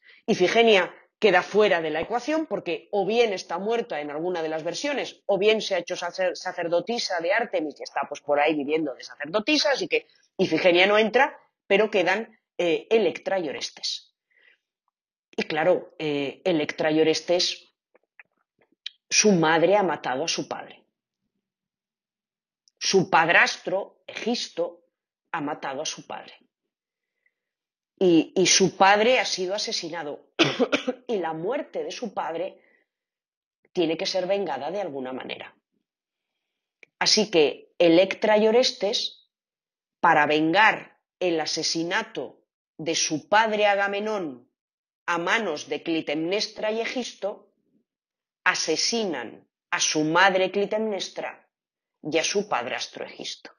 [1.21, 5.23] Queda fuera de la ecuación porque o bien está muerta en alguna de las versiones
[5.27, 9.05] o bien se ha hecho sacerdotisa de Artemis y está pues por ahí viviendo de
[9.05, 10.07] sacerdotisa, así que
[10.39, 14.17] Ifigenia no entra, pero quedan eh, Electra y Orestes.
[15.33, 17.69] Y claro, eh, Electra y Orestes,
[19.09, 20.83] su madre ha matado a su padre.
[22.79, 24.87] Su padrastro, Egisto,
[25.33, 26.50] ha matado a su padre
[28.03, 30.31] y, su padre ha sido asesinado.
[31.07, 32.59] y la muerte de su padre
[33.73, 35.55] tiene que ser vengada de alguna manera.
[36.99, 39.29] Así que Electra y Orestes,
[40.01, 42.41] para vengar el asesinato
[42.79, 44.51] de su padre Agamenón
[45.05, 47.53] a manos de Clitemnestra y Egisto,
[48.45, 51.47] asesinan a su madre Clitemnestra
[52.03, 53.51] y a su padrastro Egisto.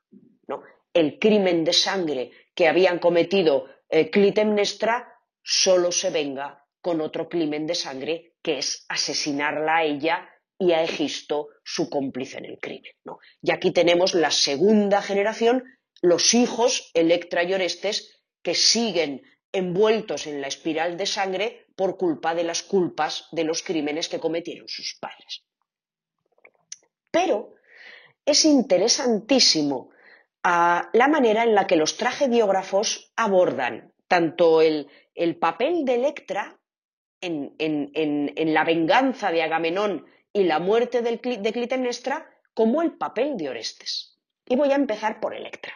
[0.47, 0.63] ¿no?
[0.93, 7.67] El crimen de sangre que habían cometido eh, Clitemnestra solo se venga con otro crimen
[7.67, 12.93] de sangre, que es asesinarla a ella y a Egisto, su cómplice en el crimen.
[13.41, 15.63] Y aquí tenemos la segunda generación,
[16.01, 22.33] los hijos Electra y Orestes, que siguen envueltos en la espiral de sangre por culpa
[22.33, 25.43] de las culpas de los crímenes que cometieron sus padres.
[27.11, 27.55] Pero
[28.25, 29.89] es interesantísimo
[30.43, 34.87] la manera en la que los tragediógrafos abordan tanto el,
[35.39, 36.59] papel de Electra
[37.21, 44.19] en, la venganza de Agamenón y la muerte de Clitemnestra como el papel de Orestes.
[44.45, 45.73] Y voy a empezar por Electra.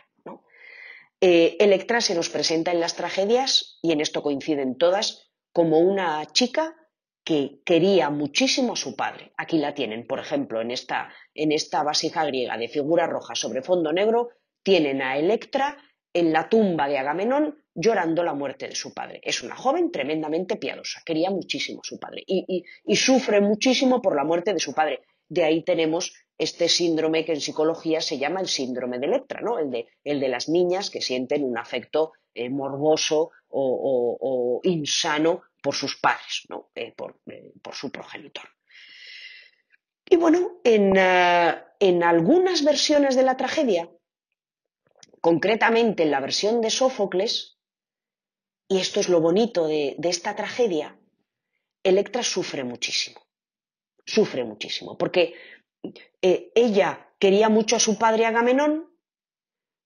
[1.22, 6.26] Eh, Electra se nos presenta en las tragedias, y en esto coinciden todas, como una
[6.28, 6.76] chica
[7.24, 9.32] que quería muchísimo a su padre.
[9.38, 13.64] Aquí la tienen, por ejemplo, en esta, en esta vasija griega de figura roja sobre
[13.64, 14.30] fondo negro,
[14.66, 15.78] tienen a Electra
[16.12, 19.22] en la tumba de Agamenón llorando la muerte de su padre.
[19.24, 24.24] Es una joven tremendamente piadosa, quería muchísimo a su padre y, sufre muchísimo por la
[24.24, 25.02] muerte de su padre.
[25.30, 29.60] De ahí tenemos este síndrome que en psicología se llama el síndrome de Electra, ¿no?
[29.60, 36.46] el, de, las niñas que sienten un afecto eh, morboso o, insano por sus padres,
[36.50, 36.72] ¿no?
[36.74, 36.94] Eh,
[37.28, 38.50] eh, por, su progenitor.
[40.10, 43.90] Y bueno, en algunas versiones de la tragedia
[45.26, 47.58] Concretamente en la versión de Sófocles,
[48.68, 51.00] y esto es lo bonito de, esta tragedia,
[51.82, 53.26] Electra sufre muchísimo,
[54.06, 55.34] sufre muchísimo, porque
[56.22, 58.96] eh, ella quería mucho a su padre Agamenón,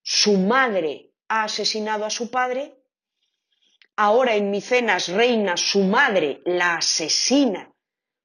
[0.03, 2.75] su madre ha asesinado a su padre,
[3.95, 7.73] ahora en Micenas reina su madre la asesina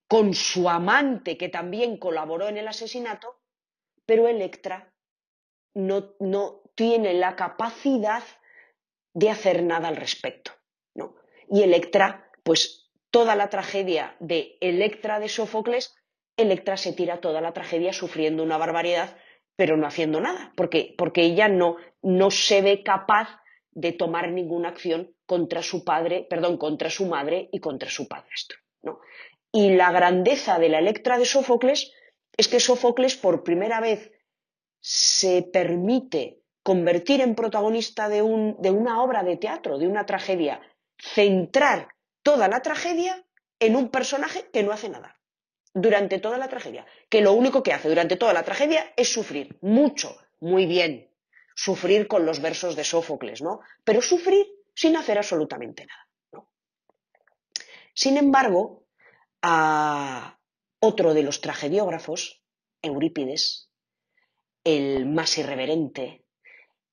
[0.09, 3.41] con su amante que también colaboró en el asesinato,
[4.05, 4.93] pero Electra
[5.75, 8.23] no, no tiene la capacidad
[9.15, 10.53] de hacer nada al respecto.
[10.95, 11.15] ¿no?
[11.49, 15.95] Y Electra, pues toda la tragedia de Electra de Sófocles,
[16.37, 19.17] Electra se tira toda la tragedia sufriendo una barbaridad,
[19.57, 23.29] pero no haciendo nada, porque, porque ella no, no se ve capaz
[23.71, 28.59] de tomar ninguna acción contra su padre, perdón, contra su madre y contra su padrastro.
[28.83, 29.01] ¿no?
[29.53, 31.93] Y la grandeza de la Electra de Sófocles
[32.37, 34.11] es que Sófocles por primera vez
[34.81, 40.61] se permite convertir en protagonista de, una obra de teatro, de una tragedia,
[40.99, 41.89] centrar
[42.23, 43.23] toda la tragedia
[43.61, 45.21] en un personaje que no hace nada
[45.75, 49.59] durante toda la tragedia, que lo único que hace durante toda la tragedia es sufrir
[49.61, 51.11] mucho, muy bien,
[51.55, 53.61] sufrir con los versos de Sófocles, ¿no?
[53.85, 56.47] Pero sufrir sin hacer absolutamente nada.
[57.93, 58.87] Sin embargo,
[59.43, 60.39] a
[60.81, 62.43] otro de los tragediógrafos,
[62.81, 63.71] Eurípides,
[64.65, 66.24] el más irreverente,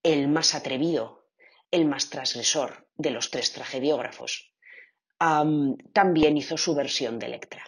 [0.04, 1.28] el más atrevido,
[1.70, 4.54] el más transgresor de los tres tragediógrafos,
[5.94, 7.64] también hizo su versión de Electra.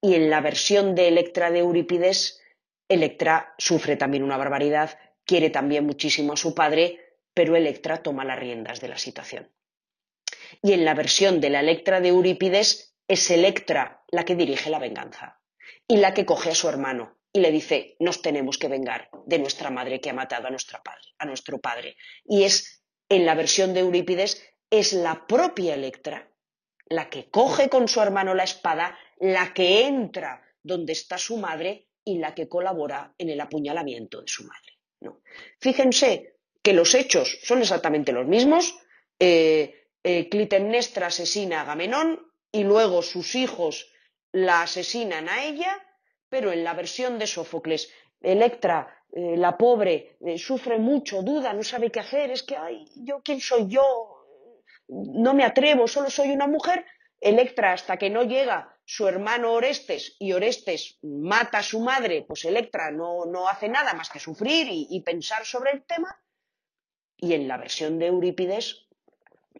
[0.00, 2.40] Y en la versión de Electra de Eurípides,
[2.88, 7.00] Electra sufre también una barbaridad, quiere también muchísimo a su padre,
[7.34, 9.52] pero Electra toma las riendas de la situación.
[10.62, 14.78] Y en la versión de la Electra de Eurípides es Electra la que dirige la
[14.78, 15.40] venganza
[15.86, 19.38] y la que coge a su hermano y le dice, nos tenemos que vengar de
[19.38, 21.96] nuestra madre que ha matado a, padre, a nuestro padre.
[22.24, 26.28] Y es, en la versión de Eurípides, es la propia Electra
[26.90, 31.88] la que coge con su hermano la espada, la que entra donde está su madre
[32.04, 35.16] y la que colabora en el apuñalamiento de su madre.
[35.60, 38.74] Fíjense que los hechos son exactamente los mismos.
[39.18, 39.74] Eh,
[40.30, 43.92] Clitemnestra asesina a Agamenón y luego sus hijos
[44.32, 45.76] la asesinan a ella,
[46.28, 51.62] pero en la versión de Sófocles, Electra, eh, la pobre, eh, sufre mucho, duda, no
[51.62, 53.84] sabe qué hacer, es que, ay, yo, ¿quién soy yo?
[54.88, 56.84] No me atrevo, solo soy una mujer.
[57.20, 62.44] Electra, hasta que no llega su hermano Orestes y Orestes mata a su madre, pues
[62.44, 66.16] Electra no, no hace nada más que sufrir y pensar sobre el tema.
[67.16, 68.86] Y en la versión de Eurípides,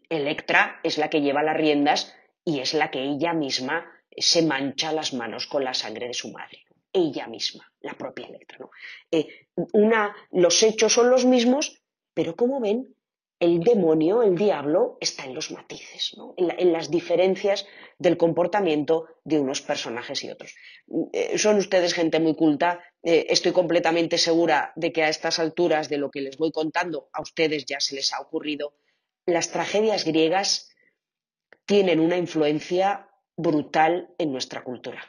[0.09, 4.93] Electra es la que lleva las riendas y es la que ella misma se mancha
[4.93, 6.65] las manos con la sangre de su madre.
[6.93, 8.59] Ella misma, la propia Electra.
[9.11, 9.49] Eh,
[10.33, 11.83] los hechos son los mismos,
[12.15, 12.95] pero como ven,
[13.41, 19.63] el demonio, el diablo, está en los matices, en, las diferencias del comportamiento de unos
[19.63, 20.57] personajes y otros.
[21.13, 25.89] Eh, son ustedes gente muy culta, eh, estoy completamente segura de que a estas alturas
[25.89, 28.75] de lo que les voy contando a ustedes ya se les ha ocurrido.
[29.25, 30.75] Las tragedias griegas
[31.65, 33.08] tienen una influencia
[33.39, 35.01] brutal en nuestra cultura.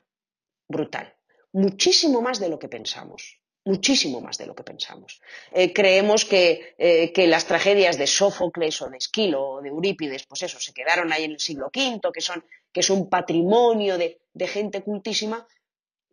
[0.68, 1.15] Brutal.
[1.52, 3.42] Muchísimo más de lo que pensamos.
[3.65, 5.20] Muchísimo más de lo que pensamos.
[5.52, 10.44] Eh, creemos eh, que, las tragedias de Sófocles o de Esquilo o de Eurípides, pues
[10.44, 14.22] eso, se quedaron ahí en el siglo V, que son, que es un patrimonio de,
[14.48, 15.46] gente cultísima,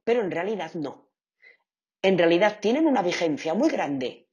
[0.03, 1.11] pero en realidad no.
[2.01, 4.27] En realidad tienen una vigencia muy grande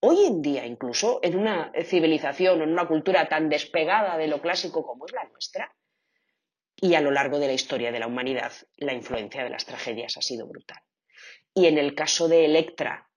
[0.00, 4.84] hoy en día, incluso en una civilización, en una cultura tan despegada de lo clásico
[4.84, 5.74] como es la nuestra,
[6.80, 10.16] y a lo largo de la historia de la humanidad, la influencia de las tragedias
[10.16, 10.80] ha sido brutal.
[11.54, 13.08] Y en el caso de Electra,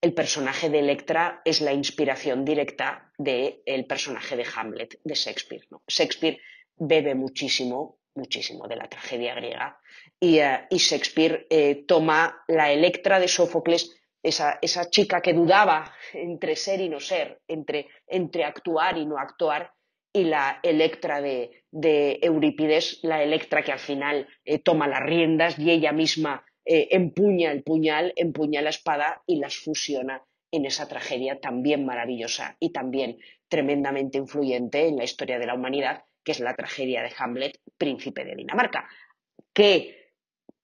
[0.00, 5.66] el personaje de Electra es la inspiración directa del personaje de Hamlet de Shakespeare.
[5.88, 6.40] Shakespeare
[6.76, 9.78] bebe muchísimo, muchísimo de la tragedia griega
[10.20, 13.90] y, eh, Shakespeare eh, toma la Electra de Sófocles,
[14.22, 19.74] esa, chica que dudaba entre ser y no ser, entre actuar y no actuar,
[20.14, 21.64] y la Electra de,
[22.22, 27.50] Eurípides, la Electra que al final eh, toma las riendas y ella misma eh, empuña
[27.50, 30.22] el puñal, empuña la espada y las fusiona
[30.52, 36.04] en esa tragedia también maravillosa y también tremendamente influyente en la historia de la humanidad,
[36.22, 38.88] que es la tragedia de Hamlet, príncipe de Dinamarca,
[39.52, 40.12] que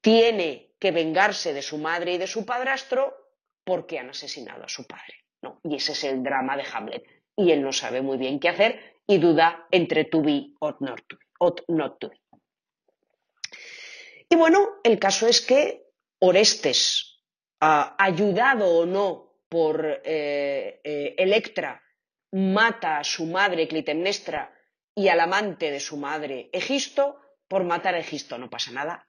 [0.01, 3.15] tiene que vengarse de su madre y de su padrastro
[3.65, 5.25] porque han asesinado a su padre.
[5.65, 7.05] Y ese es el drama de Hamlet.
[7.37, 11.01] Y él no sabe muy bien qué hacer y duda entre to be or not
[11.99, 12.20] to, be.
[14.29, 15.83] Y bueno, el caso es que
[16.20, 17.20] Orestes,
[17.59, 21.83] ayudado o no por eh, eh, Electra,
[22.31, 24.55] mata a su madre Clitemnestra
[24.94, 27.20] y al amante de su madre Egisto.
[27.49, 29.09] Por matar a Egisto no pasa nada.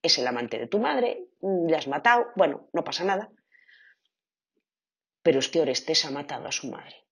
[0.00, 3.32] es el amante de tu madre, le has matado, bueno, no pasa nada.
[5.24, 7.03] Pero es que Orestes ha matado a su madre.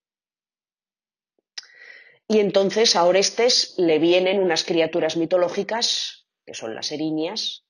[2.33, 7.67] Y entonces a Orestes le vienen unas criaturas mitológicas, que son las erinias,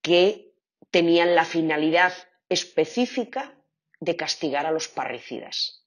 [0.00, 0.54] que
[0.90, 2.14] tenían la finalidad
[2.48, 3.62] específica
[4.00, 5.84] de castigar a los parricidas,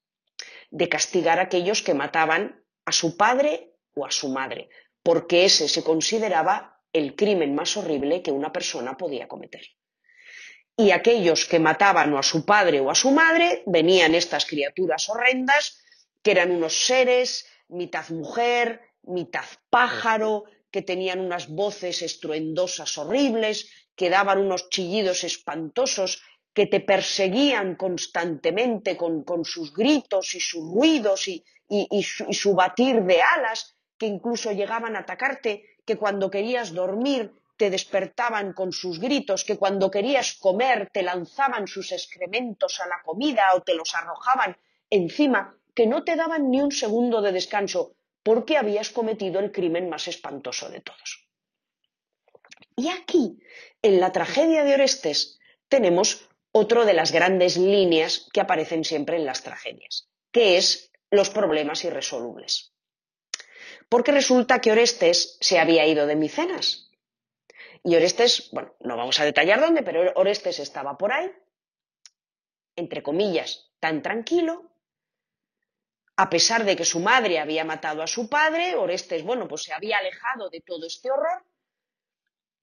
[0.70, 4.70] de castigar a aquellos que mataban a su padre o a su madre,
[5.02, 9.66] porque ese se consideraba el crimen más horrible que una persona podía cometer.
[10.76, 15.10] Y aquellos que mataban o a su padre o a su madre, venían estas criaturas
[15.10, 15.82] horrendas,
[16.22, 24.10] que eran unos seres mitad mujer, mitad pájaro, que tenían unas voces estruendosas horribles, que
[24.10, 26.22] daban unos chillidos espantosos,
[26.54, 31.44] que te perseguían constantemente con, sus gritos y sus ruidos y,
[32.04, 37.32] su, y su batir de alas, que incluso llegaban a atacarte, que cuando querías dormir
[37.58, 43.02] te despertaban con sus gritos, que cuando querías comer te lanzaban sus excrementos a la
[43.04, 44.56] comida o te los arrojaban
[44.90, 49.90] encima que no te daban ni un segundo de descanso porque habías cometido el crimen
[49.90, 51.30] más espantoso de todos.
[52.76, 53.38] Y aquí,
[53.84, 59.26] en la tragedia de Orestes, tenemos otro de las grandes líneas que aparecen siempre en
[59.28, 62.74] las tragedias, que es los problemas irresolubles.
[63.88, 66.90] Porque resulta que Orestes se había ido de Micenas.
[67.84, 71.32] Y Orestes, bueno, no vamos a detallar dónde, pero Orestes estaba por ahí,
[72.76, 74.67] entre comillas, tan tranquilo,
[76.18, 79.74] a pesar de que su madre había matado a su padre, Orestes, bueno, pues se
[79.74, 81.46] había alejado de todo este horror,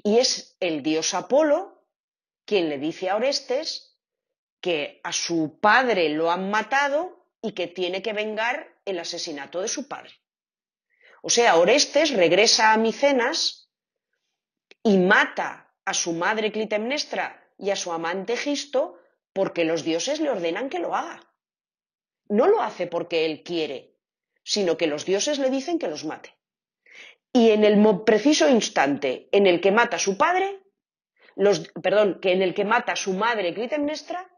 [0.03, 1.83] y es el dios Apolo
[2.45, 3.97] quien le dice a Orestes
[4.61, 9.69] que a su padre lo han matado y que tiene que vengar el asesinato de
[9.69, 10.13] su padre.
[11.23, 13.71] O sea, Orestes regresa a Micenas
[14.83, 18.99] y mata a su madre Clitemnestra y a su amante Gisto
[19.33, 21.34] porque los dioses le ordenan que lo haga.
[22.29, 23.95] No lo hace porque él quiere,
[24.43, 26.37] sino que los dioses le dicen que los mate.
[27.33, 30.63] Y en el preciso instante en el que mata a su padre,
[31.37, 34.31] los, perdón, que en el que mata a su madre Clitemnestra,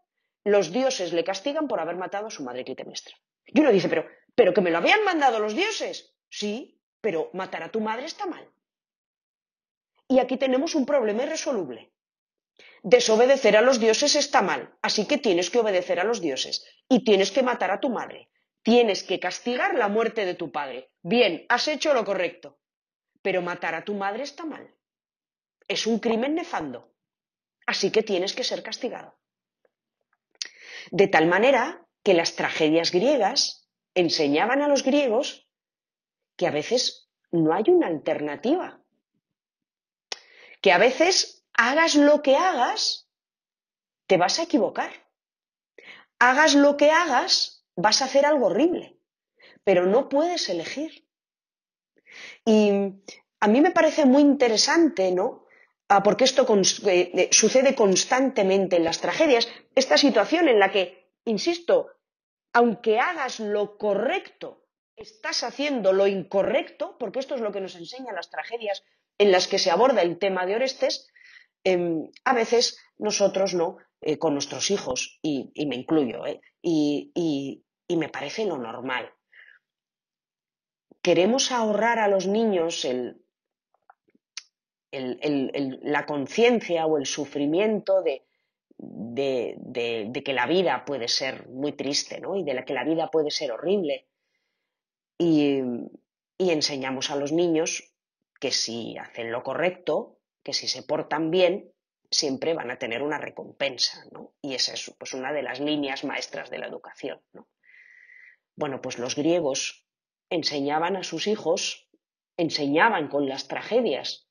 [0.45, 3.16] los dioses le castigan por haber matado a su madre Clitemnestra.
[3.45, 6.16] Y uno dice, pero, pero que me lo habían mandado los dioses.
[6.28, 8.49] Sí, pero matar a tu madre está mal.
[10.09, 11.93] Y aquí tenemos un problema irresoluble.
[12.87, 17.03] Desobedecer a los dioses está mal, así que tienes que obedecer a los dioses y
[17.03, 18.30] tienes que matar a tu madre.
[18.62, 20.93] Tienes que castigar la muerte de tu padre.
[21.03, 22.61] Bien, has hecho lo correcto,
[23.22, 24.72] pero matar a tu madre está mal.
[25.66, 26.95] Es un crimen nefando,
[27.66, 29.18] así que tienes que ser castigado.
[30.93, 35.51] De tal manera que las tragedias griegas enseñaban a los griegos
[36.37, 38.80] que a veces no hay una alternativa,
[40.61, 43.09] que a veces hagas lo que hagas,
[44.07, 44.90] te vas a equivocar.
[46.18, 48.98] Hagas lo que hagas, vas a hacer algo horrible,
[49.64, 51.07] pero no puedes elegir.
[52.44, 52.70] Y
[53.40, 55.46] a mí me parece muy interesante, ¿no?
[55.88, 56.46] Ah, porque esto
[56.86, 61.90] eh, eh, sucede constantemente en las tragedias, esta situación en la que, insisto,
[62.52, 68.16] aunque hagas lo correcto, estás haciendo lo incorrecto, porque esto es lo que nos enseñan
[68.16, 68.82] las tragedias
[69.18, 71.09] en las que se aborda el tema de Orestes,
[71.67, 78.09] em, a veces nosotros no, eh, con nuestros hijos, y, me incluyo, eh, y, me
[78.09, 79.12] parece lo normal.
[81.03, 82.87] Queremos ahorrar a los niños
[84.93, 88.23] la conciencia o el sufrimiento de,
[90.25, 94.07] que la vida puede ser muy triste y de que la vida puede ser horrible.
[95.19, 95.62] y
[96.39, 97.97] enseñamos a los niños
[98.41, 100.16] que si hacen lo correcto,
[100.47, 101.72] que si se portan bien,
[102.09, 104.32] siempre van a tener una recompensa, ¿no?
[104.40, 107.49] Y esa es pues, una de las líneas maestras de la educación, ¿no?
[108.55, 109.88] Bueno, pues los griegos
[110.30, 111.90] enseñaban a sus hijos,
[112.36, 114.30] enseñaban con las tragedias,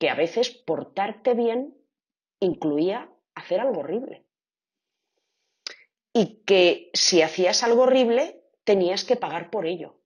[0.00, 1.76] que a veces portarte bien
[2.40, 4.26] incluía hacer algo horrible.
[6.12, 10.00] Y que si hacías algo horrible, tenías que pagar por ello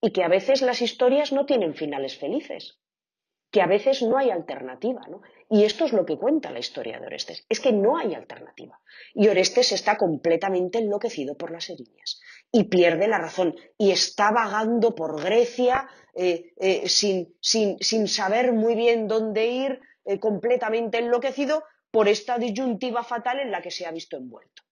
[0.00, 2.80] y que a veces las historias no tienen finales felices,
[3.50, 5.02] que a veces no hay alternativa.
[5.08, 5.22] ¿no?
[5.48, 8.80] Y esto es lo que cuenta la historia de Orestes, es que no hay alternativa.
[9.14, 12.20] Y Orestes está completamente enloquecido por las erinias
[12.52, 18.74] y pierde la razón y está vagando por Grecia eh, eh, sin, sin, saber muy
[18.74, 23.92] bien dónde ir, eh, completamente enloquecido por esta disyuntiva fatal en la que se ha
[23.92, 24.62] visto envuelto.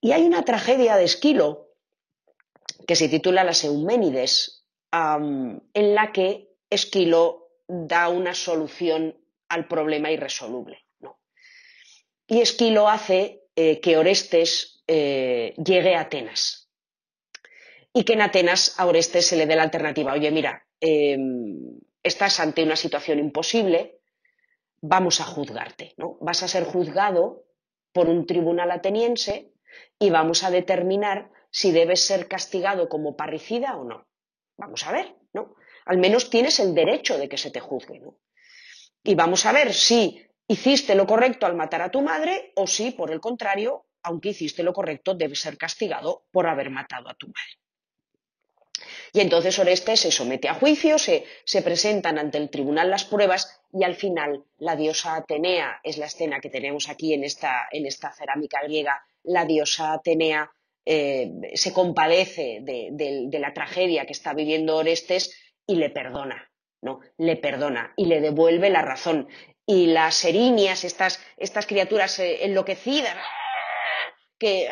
[0.00, 1.68] Y hay una tragedia de Esquilo
[2.86, 9.16] que se titula Las Euménides, en la que Esquilo da una solución
[9.48, 10.86] al problema irresoluble.
[12.26, 16.70] Y Esquilo hace eh, que Orestes eh, llegue a Atenas
[17.92, 22.40] y que en Atenas a Orestes se le dé la alternativa, oye, mira, em, estás
[22.40, 24.00] ante una situación imposible,
[24.80, 26.16] vamos a juzgarte, ¿no?
[26.20, 27.44] Vas a ser juzgado
[27.92, 29.52] por un tribunal ateniense
[29.98, 34.06] y vamos a determinar si debes ser castigado como parricida o no.
[34.56, 35.19] Vamos a ver, ¿no?
[35.86, 38.18] Al menos tienes el derecho de que se te juzgue, ¿no?
[39.02, 42.90] Y vamos a ver si hiciste lo correcto al matar a tu madre o si,
[42.90, 47.26] por el contrario, aunque hiciste lo correcto, debes ser castigado por haber matado a tu
[47.26, 47.60] madre.
[49.12, 53.60] Y entonces Orestes se somete a juicio, se, se, presentan ante el tribunal las pruebas
[53.72, 57.86] y al final la diosa Atenea, es la escena que tenemos aquí en esta, en
[57.86, 60.50] esta cerámica griega, la diosa Atenea
[60.86, 65.36] eh, se compadece de, la tragedia que está viviendo Orestes
[65.70, 66.50] y le perdona,
[66.82, 66.98] ¿no?
[67.16, 69.28] Le perdona y le devuelve la razón.
[69.64, 73.16] Y las erinias, estas, estas criaturas eh, enloquecidas,
[74.36, 74.68] que,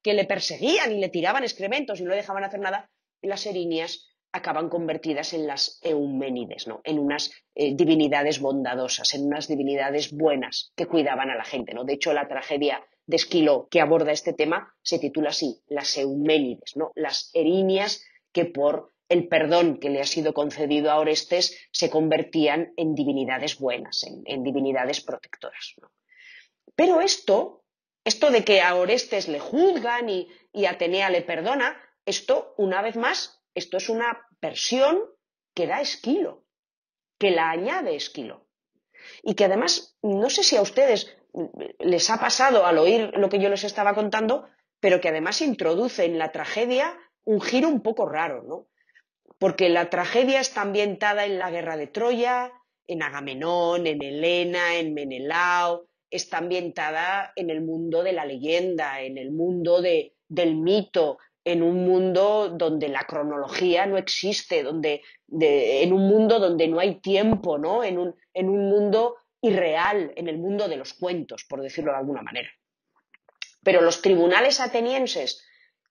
[0.00, 2.88] que le perseguían y le tiraban excrementos y no le dejaban hacer nada,
[3.20, 6.82] las erinias acaban convertidas en las Euménides, ¿no?
[6.84, 11.74] en unas eh, divinidades bondadosas, en unas divinidades buenas que cuidaban a la gente.
[11.74, 11.82] ¿no?
[11.82, 16.76] De hecho, la tragedia de Esquilo que aborda este tema se titula así, las Euménides,
[16.76, 16.92] ¿no?
[16.94, 22.72] las erinias que por el perdón que le ha sido concedido a Orestes se convertían
[22.76, 25.74] en divinidades buenas, en, divinidades protectoras.
[26.74, 27.64] Pero esto,
[28.04, 32.96] esto de que a Orestes le juzgan y, y Atenea le perdona, esto, una vez
[32.96, 35.00] más, esto es una versión
[35.54, 36.44] que da Esquilo,
[37.18, 38.46] que la añade Esquilo.
[39.22, 41.16] Y que además, no sé si a ustedes
[41.78, 44.48] les ha pasado al oír lo que yo les estaba contando,
[44.80, 48.68] pero que además introduce en la tragedia un giro un poco raro, ¿no?
[49.38, 52.52] Porque la tragedia está ambientada en la guerra de Troya,
[52.86, 59.18] en Agamenón, en Helena, en Menelao, está ambientada en el mundo de la leyenda, en
[59.18, 66.08] el mundo del mito, en un mundo donde la cronología no existe, donde, en un
[66.08, 67.84] mundo donde no hay tiempo, ¿no?
[67.84, 71.98] En un, en un mundo irreal, en el mundo de los cuentos, por decirlo de
[71.98, 72.50] alguna manera.
[73.62, 75.44] Pero los tribunales atenienses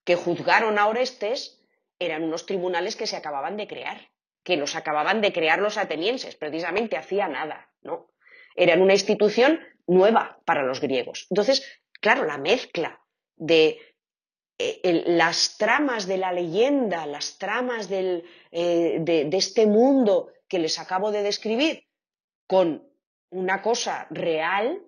[0.03, 1.64] que juzgaron a Orestes
[1.99, 4.09] eran unos tribunales que se acababan de crear,
[4.43, 8.11] que los acababan de crear los atenienses, precisamente hacía nada, ¿no?
[8.55, 11.27] Eran una institución nueva para los griegos.
[11.29, 13.01] Entonces, claro, la mezcla
[13.35, 13.79] de
[14.57, 21.11] eh, las tramas de la leyenda, las tramas eh, de, este mundo que les acabo
[21.11, 21.83] de describir,
[22.47, 22.87] con
[23.31, 24.81] una cosa real,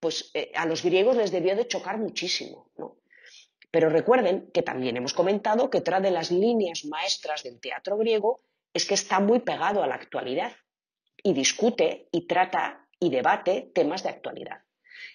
[0.00, 2.70] pues eh, a los griegos les debió de chocar muchísimo.
[2.76, 2.98] ¿no?
[3.70, 8.40] Pero recuerden que también hemos comentado que otra de las líneas maestras del teatro griego
[8.72, 10.52] es que está muy pegado a la actualidad
[11.22, 14.62] y discute y trata y debate temas de actualidad.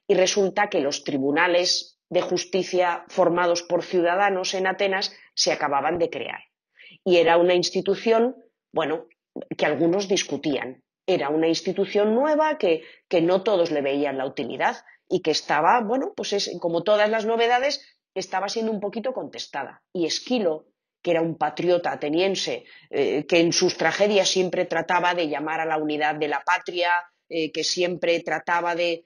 [0.08, 6.10] Y resulta que los tribunales de justicia formados por ciudadanos en Atenas se acababan de
[6.10, 6.44] crear.
[7.06, 8.36] Y era una institución,
[8.74, 9.08] bueno,
[9.58, 10.84] que algunos discutían.
[11.08, 14.78] Era una institución nueva que, que no todos le veían la utilidad
[15.08, 19.82] y que estaba, bueno, pues es, como todas las novedades, estaba siendo un poquito contestada.
[19.94, 20.68] Y Esquilo,
[21.02, 25.66] que era un patriota ateniense, eh, que en sus tragedias siempre trataba de llamar a
[25.66, 26.92] la unidad de la patria,
[27.30, 29.06] eh, que siempre trataba de,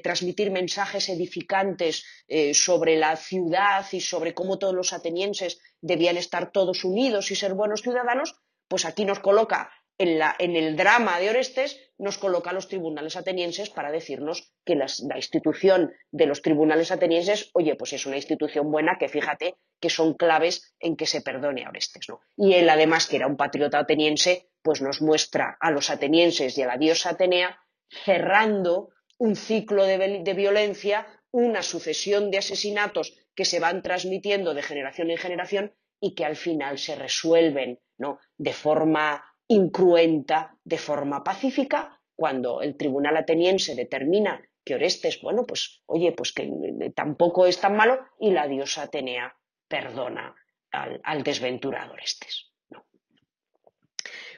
[0.00, 6.52] transmitir mensajes edificantes eh, sobre la ciudad y sobre cómo todos los atenienses debían estar
[6.52, 8.36] todos unidos y ser buenos ciudadanos,
[8.68, 13.70] pues aquí nos coloca en, el drama de Orestes, nos coloca a los tribunales atenienses
[13.70, 18.98] para decirnos que la institución de los tribunales atenienses, oye, pues es una institución buena
[18.98, 22.06] que fíjate que son claves en que se perdone a Orestes.
[22.08, 22.20] ¿no?
[22.36, 26.62] Y él, además, que era un patriota ateniense, pues nos muestra a los atenienses y
[26.62, 33.60] a la diosa Atenea cerrando un ciclo de, violencia, una sucesión de asesinatos que se
[33.60, 38.18] van transmitiendo de generación en generación y que al final se resuelven ¿no?
[38.36, 45.82] de forma incruenta, de forma pacífica, cuando el tribunal ateniense determina que Orestes, bueno, pues
[45.86, 46.50] oye, pues que
[46.94, 49.36] tampoco es tan malo y la diosa Atenea
[49.68, 50.34] perdona
[50.72, 52.50] al, desventurado Orestes.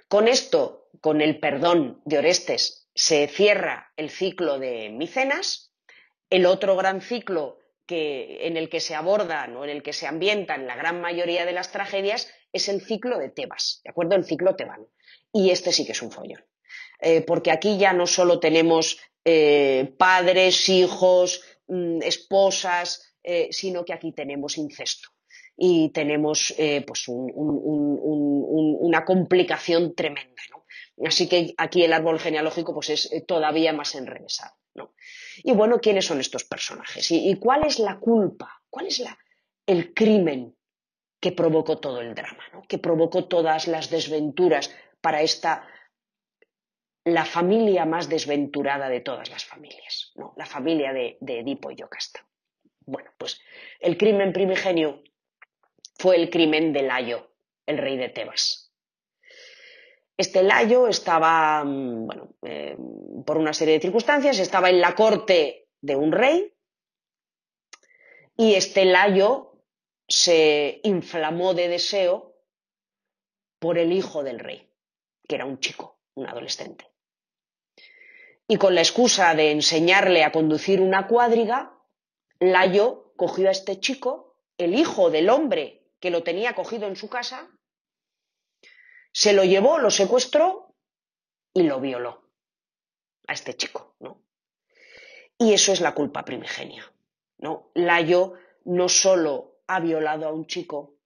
[0.08, 5.72] Con esto, con el perdón de Orestes se cierra el ciclo de Micenas,
[6.28, 7.58] el otro gran ciclo
[7.90, 11.52] en el que se abordan o en el que se ambientan la gran mayoría de
[11.52, 14.14] las tragedias es el ciclo de Tebas, ¿de acuerdo?
[14.14, 14.86] El ciclo tebano.
[15.32, 16.44] Y este sí que es un follón.
[17.00, 23.92] Eh, porque aquí ya no solo tenemos eh, padres, hijos, mm, esposas, eh, sino que
[23.92, 25.10] aquí tenemos incesto
[25.60, 26.54] y tenemos
[26.86, 30.40] pues una complicación tremenda.
[30.52, 30.64] ¿no?
[31.04, 34.52] Así que aquí el árbol genealógico pues es todavía más enrevesado.
[35.42, 37.10] Y bueno, ¿quiénes son estos personajes?
[37.10, 38.62] ¿Y, cuál es la culpa?
[38.70, 39.02] ¿Cuál es
[39.66, 40.54] el crimen
[41.20, 42.44] que provocó todo el drama?
[42.68, 45.66] Que provocó todas las desventuras para esta,
[47.04, 52.26] la familia más desventurada de todas las familias, la familia de, de Edipo y Yocasta.
[52.86, 53.40] Bueno, pues
[53.80, 55.02] el crimen primigenio
[55.98, 57.32] fue el crimen de Layo,
[57.66, 58.72] el rey de Tebas.
[60.16, 62.76] Este Layo estaba, mm, bueno, eh,
[63.24, 66.52] por una serie de circunstancias, estaba en la corte de un rey
[68.36, 69.47] y este Layo
[70.08, 72.34] se inflamó de deseo
[73.58, 74.72] por el hijo del rey,
[75.28, 76.86] que era un chico, un adolescente.
[78.48, 81.78] Y con la excusa de enseñarle a conducir una cuadriga,
[82.40, 87.10] Layo cogió a este chico, el hijo del hombre que lo tenía cogido en su
[87.10, 87.50] casa,
[89.12, 90.74] se lo llevó, lo secuestró
[91.52, 92.30] y lo violó
[93.26, 94.22] a este chico, ¿no?
[95.36, 96.90] Y eso es la culpa primigenia,
[97.38, 97.70] ¿no?
[97.74, 98.34] Layo
[98.64, 100.96] no solo ha violado a un chico,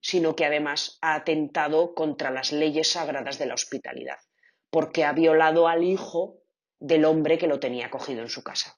[0.00, 4.18] sino que además ha atentado contra las leyes sagradas de la hospitalidad,
[4.70, 6.42] porque ha violado al hijo
[6.80, 8.76] del hombre que lo tenía cogido en su casa.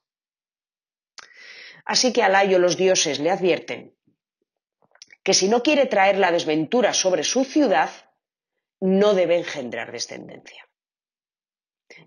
[1.87, 3.97] Así que a Layo los dioses le advierten
[5.23, 7.91] que si no quiere traer la desventura sobre su ciudad,
[8.81, 10.69] no debe engendrar descendencia.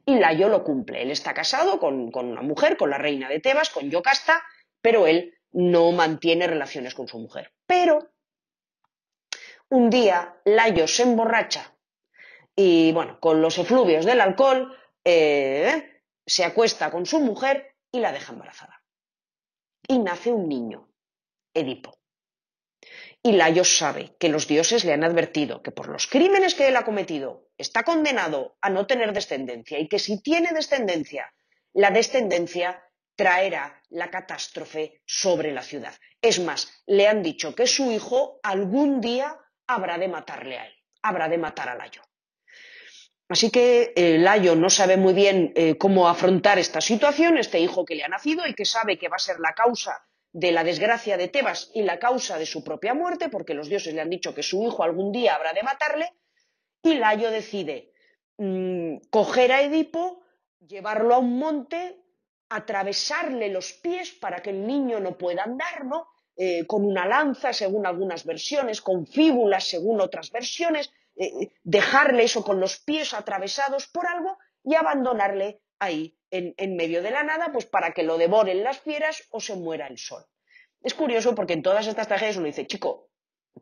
[0.05, 1.01] Y Layo lo cumple.
[1.01, 4.43] Él está casado con, una mujer, con la reina de Tebas, con Yocasta,
[4.81, 7.53] pero él no mantiene relaciones con su mujer.
[7.65, 8.11] Pero
[9.69, 11.75] un día Layo se emborracha
[12.55, 18.11] y, bueno, con los efluvios del alcohol, eh, se acuesta con su mujer y la
[18.11, 18.83] deja embarazada.
[19.87, 20.89] Y nace un niño,
[21.53, 21.97] Edipo.
[23.23, 26.75] Y Layo sabe que los dioses le han advertido que por los crímenes que él
[26.75, 31.33] ha cometido está condenado a no tener descendencia y que si tiene descendencia,
[31.73, 32.83] la descendencia
[33.17, 35.93] traerá la catástrofe sobre la ciudad.
[36.21, 40.73] Es más, le han dicho que su hijo algún día habrá de matarle a él,
[41.01, 42.01] habrá de matar a Layo.
[43.27, 47.83] Así que eh, Layo no sabe muy bien eh, cómo afrontar esta situación, este hijo
[47.83, 50.01] que le ha nacido y que sabe que va a ser la causa
[50.31, 53.93] de la desgracia de Tebas y la causa de su propia muerte, porque los dioses
[53.95, 56.13] le han dicho que su hijo algún día habrá de matarle,
[56.83, 57.91] y Layo decide
[58.37, 60.21] mm, coger a Edipo,
[60.65, 61.97] llevarlo a un monte,
[62.49, 66.07] atravesarle los pies para que el niño no pueda andar, ¿no?
[66.35, 72.43] Eh, con una lanza, según algunas versiones, con fíbulas, según otras versiones, eh, dejarle eso
[72.43, 77.65] con los pies atravesados por algo y abandonarle ahí en, medio de la nada, pues
[77.65, 80.25] para que lo devoren las fieras o se muera el sol.
[80.81, 83.09] Es curioso porque en todas estas tragedias uno dice, chico,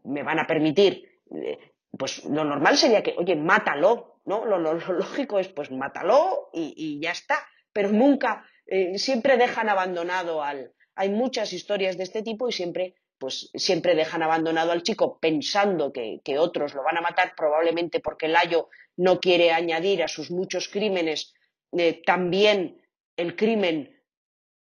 [0.04, 4.46] me van a permitir, eh, pues lo normal sería que, oye, mátalo, ¿no?
[4.46, 10.74] Lo, lógico es, pues mátalo y, ya está, pero nunca, eh, siempre dejan abandonado al...
[10.96, 15.94] Hay muchas historias de este tipo y siempre pues siempre dejan abandonado al chico pensando
[15.94, 20.68] que, otros lo van a matar, probablemente porque Layo no quiere añadir a sus muchos
[20.68, 21.34] crímenes
[21.72, 22.82] eh, también
[23.16, 24.04] el crimen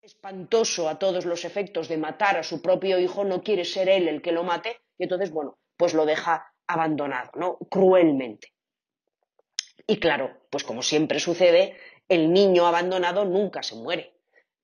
[0.03, 4.09] espantoso a todos los efectos de matar a su propio hijo, no quiere ser él
[4.09, 7.59] el que lo mate, y entonces, bueno, pues lo deja abandonado, ¿no?
[7.71, 8.53] Cruelmente.
[9.87, 11.77] Y claro, pues como siempre sucede,
[12.15, 14.13] el niño abandonado nunca se muere.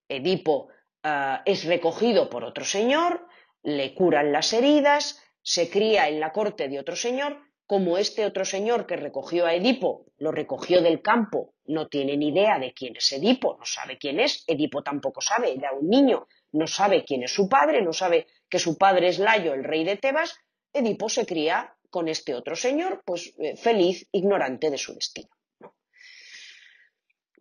[0.06, 0.68] Edipo
[1.02, 3.26] ah, es recogido por otro señor,
[3.62, 8.44] le curan las heridas, se cría en la corte de otro señor, como este otro
[8.44, 12.96] señor que recogió a Edipo, lo recogió del campo, no tiene ni idea de quién
[12.96, 17.22] es Edipo, no sabe quién es, Edipo tampoco sabe, era un niño, no sabe quién
[17.22, 20.36] es su padre, no sabe que su padre es Layo, el rey de Tebas,
[20.72, 25.30] Edipo se cría con este otro señor, pues eh, feliz, ignorante de su destino.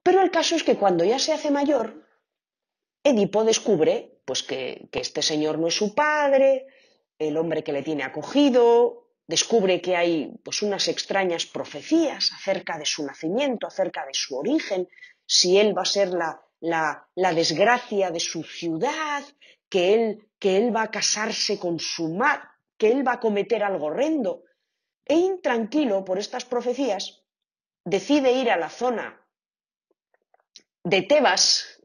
[0.07, 2.01] Pero el caso es que cuando ya se hace mayor,
[3.03, 6.65] Edipo descubre pues que, este señor no es su padre,
[7.19, 12.85] el hombre que le tiene acogido, descubre que hay pues unas extrañas profecías acerca de
[12.85, 14.87] su nacimiento, acerca de su origen,
[15.25, 19.25] si él va a ser la, desgracia de su ciudad,
[19.67, 22.43] que él, que él va a casarse con su madre,
[22.77, 24.45] que él va a cometer algo horrendo.
[25.03, 27.25] E intranquilo por estas profecías,
[27.83, 29.16] decide ir a la zona
[30.87, 31.81] de Tebas,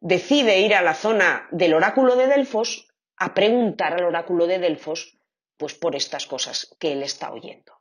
[0.00, 5.18] decide ir a la zona del oráculo de Delfos a preguntar al oráculo de Delfos
[5.58, 7.74] pues por estas cosas que él está oyendo.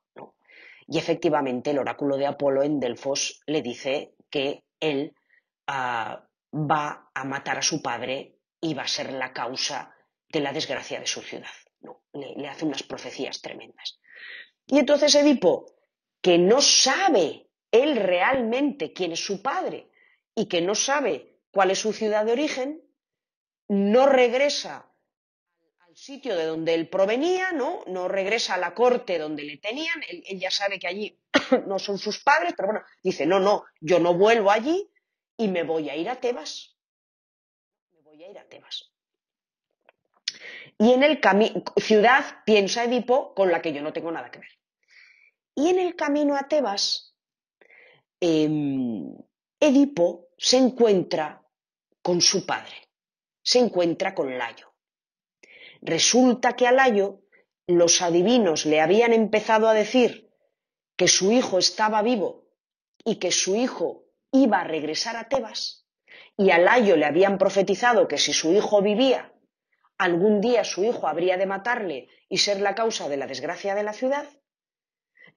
[0.86, 5.14] Y efectivamente el oráculo de Apolo en Delfos le dice que él
[5.68, 9.96] ah, va a matar a su padre y va a ser la causa
[10.28, 11.56] de la desgracia de su ciudad.
[12.12, 13.98] Le, le hace unas profecías tremendas.
[14.68, 15.68] Y entonces Edipo,
[16.22, 19.90] que no sabe él realmente quién es su padre
[20.40, 22.82] y que no sabe cuál es su ciudad de origen,
[23.68, 24.90] no regresa
[25.80, 27.84] al sitio de donde él provenía, ¿no?
[27.88, 31.20] no regresa a la corte donde le tenían, él, ya sabe que allí
[31.68, 34.90] no son sus padres, pero bueno, dice, no, no, yo no vuelvo allí
[35.36, 36.78] y me voy a ir a Tebas.
[37.92, 38.94] Me voy a ir a Tebas.
[40.78, 44.40] Y en el camino, ciudad, piensa Edipo, con la que yo no tengo nada que
[44.40, 44.58] ver.
[45.54, 47.14] Y en el camino a Tebas,
[48.22, 49.18] em,
[49.60, 51.44] Edipo se encuentra
[52.02, 52.90] con su padre,
[53.44, 54.74] se encuentra con Layo.
[55.82, 57.24] Resulta que a Layo
[57.68, 60.32] los adivinos le habían empezado a decir
[60.96, 62.48] que su hijo estaba vivo
[63.04, 65.86] y que su hijo iba a regresar a Tebas,
[66.38, 69.34] y a Layo le habían profetizado que si su hijo vivía,
[69.98, 73.84] algún día su hijo habría de matarle y ser la causa de la desgracia de
[73.84, 74.26] la ciudad.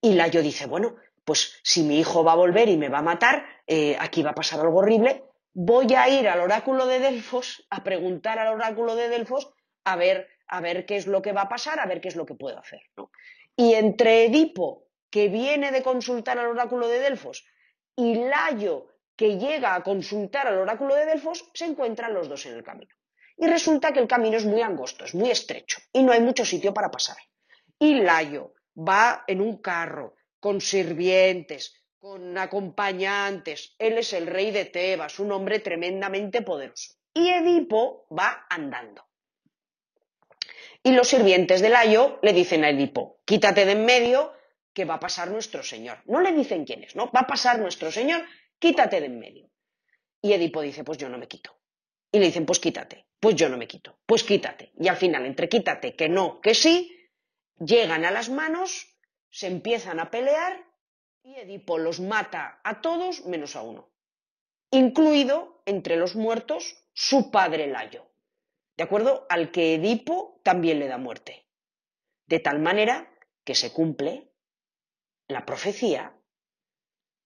[0.01, 0.95] Y Layo dice, bueno,
[1.25, 4.31] pues si mi hijo va a volver y me va a matar, eh, aquí va
[4.31, 8.97] a pasar algo horrible, voy a ir al oráculo de Delfos a preguntar al oráculo
[8.97, 9.53] de Delfos
[9.85, 12.17] a ver, a ver qué es lo que va a pasar, a ver qué es
[12.17, 12.81] lo que puedo hacer.
[13.57, 17.45] Y entre Edipo, que viene de consultar al oráculo de Delfos,
[17.97, 22.55] y Layo, que llega a consultar al oráculo de Delfos, se encuentran los dos en
[22.55, 22.95] el camino.
[23.37, 26.45] Y resulta que el camino es muy angosto, es muy estrecho, y no hay mucho
[26.45, 27.17] sitio para pasar.
[27.79, 33.77] Y Layo va en un carro con sirvientes, con acompañantes.
[33.79, 36.95] Él es el rey de Tebas, un hombre tremendamente poderoso.
[37.15, 39.07] Y Edipo va andando.
[40.83, 44.33] Y los sirvientes del ayo le dicen a Edipo, quítate de en medio,
[44.73, 46.03] que va a pasar nuestro señor.
[46.07, 47.09] No le dicen quién es, ¿no?
[47.13, 48.25] Va a pasar nuestro señor,
[48.59, 49.49] quítate de en medio.
[50.21, 51.57] Y Edipo dice, pues yo no me quito.
[52.11, 53.07] Y le dicen, pues quítate.
[53.21, 53.97] Pues yo no me quito.
[54.07, 54.73] Pues quítate.
[54.77, 56.97] Y al final, entre quítate, que no, que sí,
[57.61, 58.92] llegan a las manos,
[59.33, 60.65] se empiezan a pelear
[61.25, 63.91] y Edipo los mata a todos menos a uno,
[64.71, 68.07] incluido entre los muertos su padre Layo,
[68.77, 69.27] ¿de acuerdo?
[69.31, 71.49] Al que Edipo también le da muerte.
[72.27, 73.11] De tal manera
[73.45, 74.31] que se cumple
[75.29, 76.15] la profecía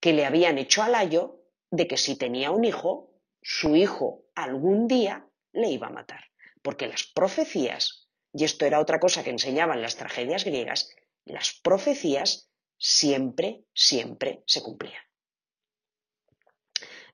[0.01, 3.11] que le habían hecho a Layo de que si tenía un hijo,
[3.43, 6.25] su hijo algún día le iba a matar.
[6.63, 10.95] Porque las profecías, y esto era otra cosa que enseñaban las tragedias griegas,
[11.27, 15.03] las profecías siempre, siempre se cumplían.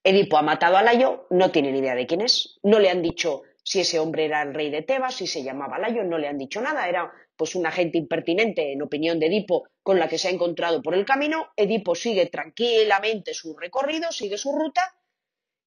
[0.04, 3.02] Edipo ha matado a Layo, no tiene ni idea de quién es, no le han
[3.02, 6.26] dicho si ese hombre era el rey de Tebas, si se llamaba Layo, no le
[6.26, 10.18] han dicho nada, era pues una gente impertinente, en opinión de Edipo, con la que
[10.18, 11.52] se ha encontrado por el camino.
[11.56, 14.96] Edipo sigue tranquilamente su recorrido, sigue su ruta,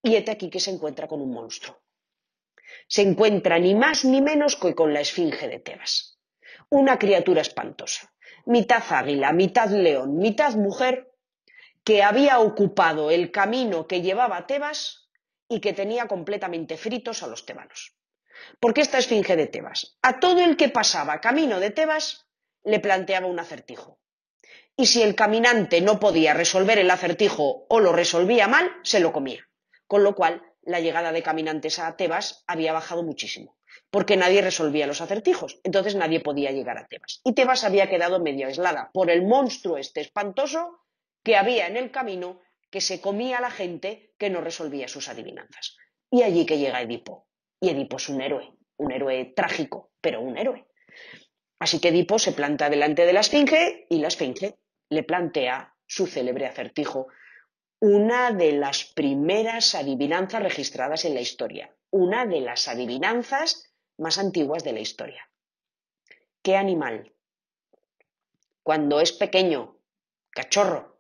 [0.01, 1.81] y este aquí que se encuentra con un monstruo.
[2.87, 6.19] Se encuentra ni más ni menos que con la esfinge de Tebas,
[6.69, 8.13] una criatura espantosa,
[8.45, 11.11] mitad águila, mitad león, mitad mujer,
[11.83, 15.09] que había ocupado el camino que llevaba Tebas
[15.47, 17.95] y que tenía completamente fritos a los tebanos.
[18.59, 22.27] Porque esta esfinge de Tebas, a todo el que pasaba camino de Tebas,
[22.63, 23.99] le planteaba un acertijo.
[24.75, 29.13] Y si el caminante no podía resolver el acertijo o lo resolvía mal, se lo
[29.13, 29.47] comía.
[29.87, 33.57] Con lo cual, la llegada de caminantes a Tebas había bajado muchísimo,
[33.89, 37.21] porque nadie resolvía los acertijos, entonces nadie podía llegar a Tebas.
[37.23, 40.79] Y Tebas había quedado medio aislada por el monstruo este espantoso
[41.23, 45.07] que había en el camino que se comía a la gente que no resolvía sus
[45.07, 45.77] adivinanzas.
[46.11, 47.27] Y allí que llega Edipo.
[47.59, 50.67] Y Edipo es un héroe, un héroe trágico, pero un héroe.
[51.59, 54.57] Así que Edipo se planta delante de la Esfinge y la Esfinge
[54.89, 57.07] le plantea su célebre acertijo,
[57.79, 64.65] una de las primeras adivinanzas registradas en la historia, una de las adivinanzas más antiguas
[64.65, 65.29] de la historia.
[66.41, 67.15] ¿Qué animal?
[68.63, 69.79] Cuando es pequeño,
[70.29, 70.99] cachorro,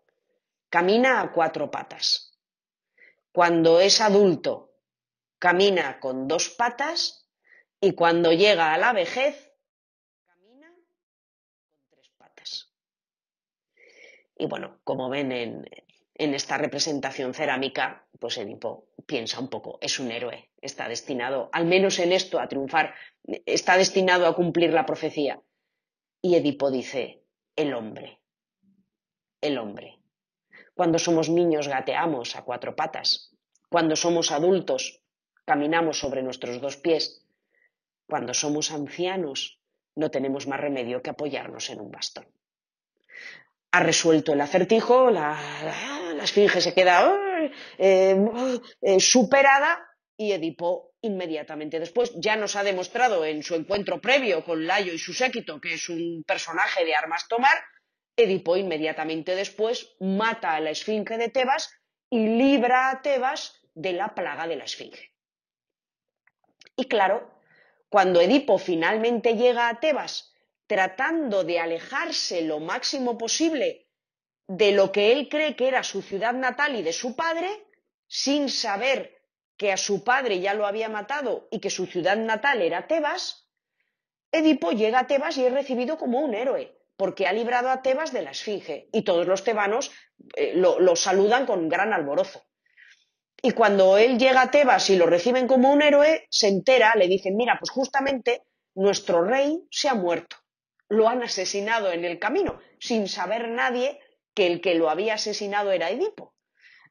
[0.69, 2.39] camina a cuatro patas.
[3.33, 4.77] Cuando es adulto,
[5.37, 7.29] camina con dos patas
[7.81, 9.51] y cuando llega a la vejez,
[10.25, 12.73] camina con tres patas.
[14.37, 15.65] Y bueno, como ven en,
[16.13, 21.99] esta representación cerámica, pues Edipo piensa un poco, es un héroe, está destinado, al menos
[21.99, 22.95] en esto, a triunfar,
[23.45, 25.41] está destinado a cumplir la profecía.
[26.21, 27.23] Y Edipo dice,
[27.55, 28.19] el hombre,
[29.41, 29.99] el hombre.
[30.73, 33.33] Cuando somos niños gateamos a cuatro patas.
[33.69, 35.01] Cuando somos adultos
[35.45, 37.25] caminamos sobre nuestros dos pies.
[38.07, 39.61] Cuando somos ancianos
[39.95, 42.27] no tenemos más remedio que apoyarnos en un bastón.
[43.71, 45.37] Ha resuelto el acertijo, la,
[46.21, 48.17] esfinge se queda eh,
[48.81, 54.65] eh, superada y Edipo inmediatamente después ya nos ha demostrado en su encuentro previo con
[54.65, 57.57] Layo y su séquito que es un personaje de armas tomar
[58.17, 61.69] Edipo inmediatamente después mata a la esfinge de Tebas
[62.09, 65.11] y libra a Tebas de la plaga de la esfinge.
[66.77, 67.29] Y claro,
[67.89, 70.33] cuando Edipo finalmente llega a Tebas
[70.65, 73.87] tratando de alejarse lo máximo posible
[74.47, 77.49] de lo que él cree que era su ciudad natal y de su padre,
[78.07, 79.14] sin saber
[79.57, 83.49] que a su padre ya lo había matado y que su ciudad natal era Tebas,
[84.31, 88.11] Edipo llega a Tebas y es recibido como un héroe porque ha librado a Tebas
[88.11, 89.91] de la Esfinge y todos los tebanos
[90.35, 92.43] eh, lo, saludan con gran alborozo.
[93.41, 97.07] Y cuando él llega a Tebas y lo reciben como un héroe, se entera, le
[97.07, 98.43] dicen, mira, pues justamente
[98.73, 100.37] nuestro rey se ha muerto.
[100.87, 103.99] Lo han asesinado en el camino, sin saber nadie
[104.33, 106.34] que el que lo había asesinado era Edipo.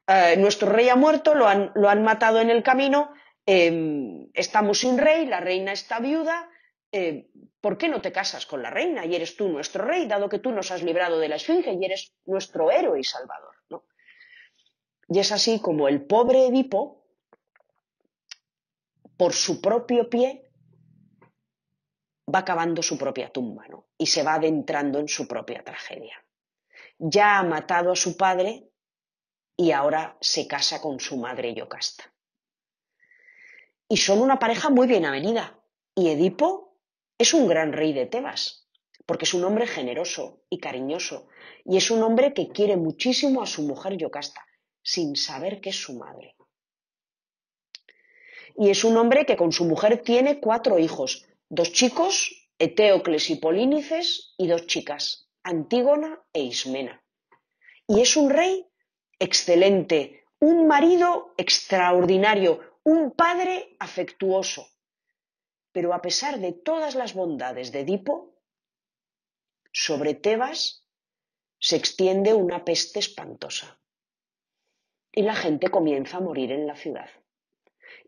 [0.07, 3.13] Eh, nuestro rey ha muerto, lo han, matado en el camino,
[3.45, 6.49] em, estamos sin rey, la reina está viuda,
[6.91, 7.27] eh,
[7.59, 10.39] ¿por qué no te casas con la reina y eres tú nuestro rey, dado que
[10.39, 13.55] tú nos has librado de la esfinge y eres nuestro héroe y salvador?
[15.07, 17.05] Y es así como el pobre Edipo,
[19.17, 20.51] por su propio pie,
[22.33, 23.65] va cavando su propia tumba
[23.97, 26.23] y se va adentrando en su propia tragedia.
[26.97, 28.64] Ya ha matado a su padre
[29.57, 32.13] y ahora se casa con su madre Yocasta.
[33.87, 35.59] Y son una pareja muy bien avenida.
[35.95, 36.77] Y Edipo
[37.17, 38.67] es un gran rey de Tebas,
[39.05, 41.27] porque es un hombre generoso y cariñoso,
[41.63, 44.45] y es un hombre que quiere muchísimo a su mujer Yocasta,
[44.81, 46.35] sin saber que es su madre.
[48.57, 53.35] Y es un hombre que con su mujer tiene cuatro hijos, dos chicos, Eteocles y
[53.35, 57.03] Polínices, y dos chicas, Antígona e Ismena.
[57.87, 58.67] Y es un rey
[59.19, 64.67] excelente, un marido extraordinario, un padre afectuoso,
[65.71, 68.35] pero a pesar de todas las bondades de Edipo,
[69.71, 70.85] sobre Tebas
[71.59, 73.79] se extiende una peste espantosa
[75.11, 77.09] y la gente comienza a morir en la ciudad.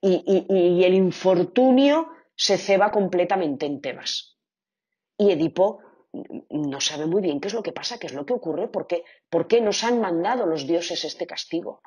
[0.02, 4.38] y, el infortunio se ceba completamente en Tebas.
[5.18, 5.82] Y Edipo
[6.14, 8.88] no sabe muy bien qué es lo que pasa, qué es lo que ocurre, por
[8.88, 11.82] qué, por qué nos han mandado los dioses este castigo.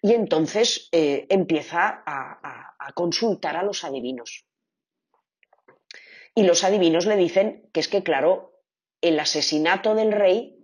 [0.00, 4.46] Y entonces eh, empieza a consultar a los adivinos.
[6.34, 8.62] Y los adivinos le dicen que es que, claro,
[9.00, 10.56] el asesinato del rey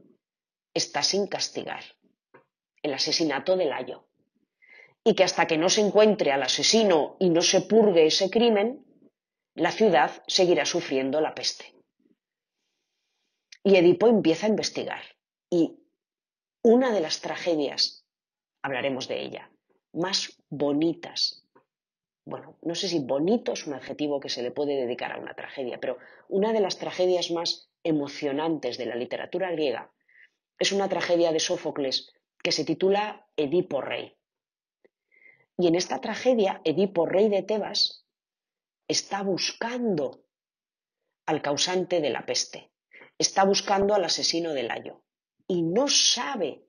[0.73, 1.83] está sin castigar,
[2.83, 4.07] el asesinato del ayo.
[5.03, 8.84] Y que hasta que no se encuentre al asesino y no se purgue ese crimen,
[9.55, 11.75] la ciudad seguirá sufriendo la peste.
[13.63, 15.03] Y Edipo empieza a investigar.
[15.51, 15.79] Y
[16.63, 18.05] una de las tragedias,
[18.63, 19.51] hablaremos de ella,
[19.93, 21.45] más bonitas
[22.27, 25.35] bueno, no sé si bonito es un adjetivo que se le puede dedicar a una
[25.35, 25.99] tragedia, pero
[26.29, 29.93] una de las tragedias más emocionantes de la literatura griega
[30.59, 34.17] es una tragedia de Sófocles que se titula Edipo Rey.
[35.59, 38.04] Y en esta tragedia, Edipo Rey de Tebas
[38.89, 40.25] está buscando
[41.27, 42.71] al causante de la peste,
[43.19, 45.03] está buscando al asesino del ayo
[45.47, 46.67] y no sabe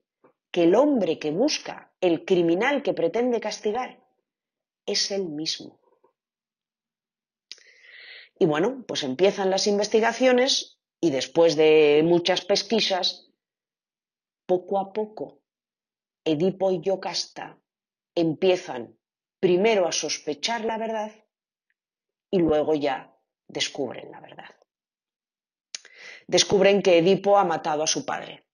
[0.50, 4.02] que el hombre que busca, el criminal que pretende castigar,
[4.86, 5.80] es el mismo.
[8.38, 13.30] Y bueno, pues empiezan las investigaciones y después de muchas pesquisas,
[14.46, 15.42] poco a poco,
[16.24, 17.58] Edipo y Yocasta
[18.14, 18.98] empiezan
[19.40, 21.25] primero a sospechar la verdad
[22.30, 23.14] y luego ya
[23.46, 24.54] descubren la verdad.
[26.26, 28.46] Descubren que Edipo ha matado a su padre,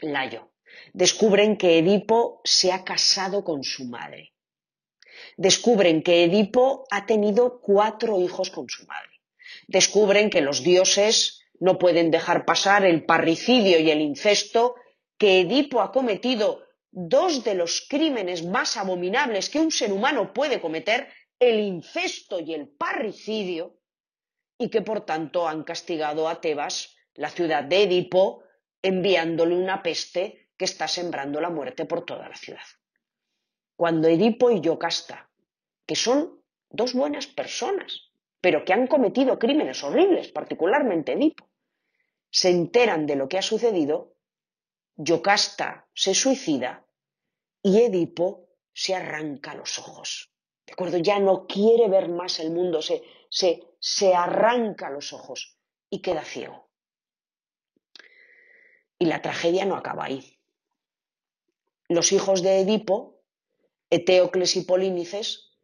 [0.00, 0.52] Layo.
[0.92, 4.32] Descubren que Edipo se ha casado con su madre
[5.36, 9.10] descubren que Edipo ha tenido cuatro hijos con su madre.
[9.66, 14.76] Descubren que los dioses no pueden dejar pasar el parricidio y el incesto,
[15.16, 20.60] que Edipo ha cometido dos de los crímenes más abominables que un ser humano puede
[20.60, 21.08] cometer,
[21.38, 23.78] el incesto y el parricidio,
[24.58, 28.42] y que por tanto han castigado a Tebas, la ciudad de Edipo,
[28.82, 32.66] enviándole una peste que está sembrando la muerte por toda la ciudad.
[33.76, 35.28] Cuando Edipo y Yocasta
[35.88, 38.12] que son dos buenas personas,
[38.42, 41.48] pero que han cometido crímenes horribles, particularmente Edipo.
[42.30, 44.14] Se enteran de lo que ha sucedido,
[44.96, 46.86] Yocasta se suicida
[47.62, 50.30] y Edipo se arranca los ojos.
[50.68, 50.98] ¿De acuerdo?
[50.98, 55.56] Ya no quiere ver más el mundo, se, se, se arranca los ojos
[55.88, 56.68] y queda ciego.
[58.98, 60.38] Y la tragedia no acaba ahí.
[61.88, 63.22] Los hijos de Edipo,
[63.88, 65.56] Eteocles y Polínices,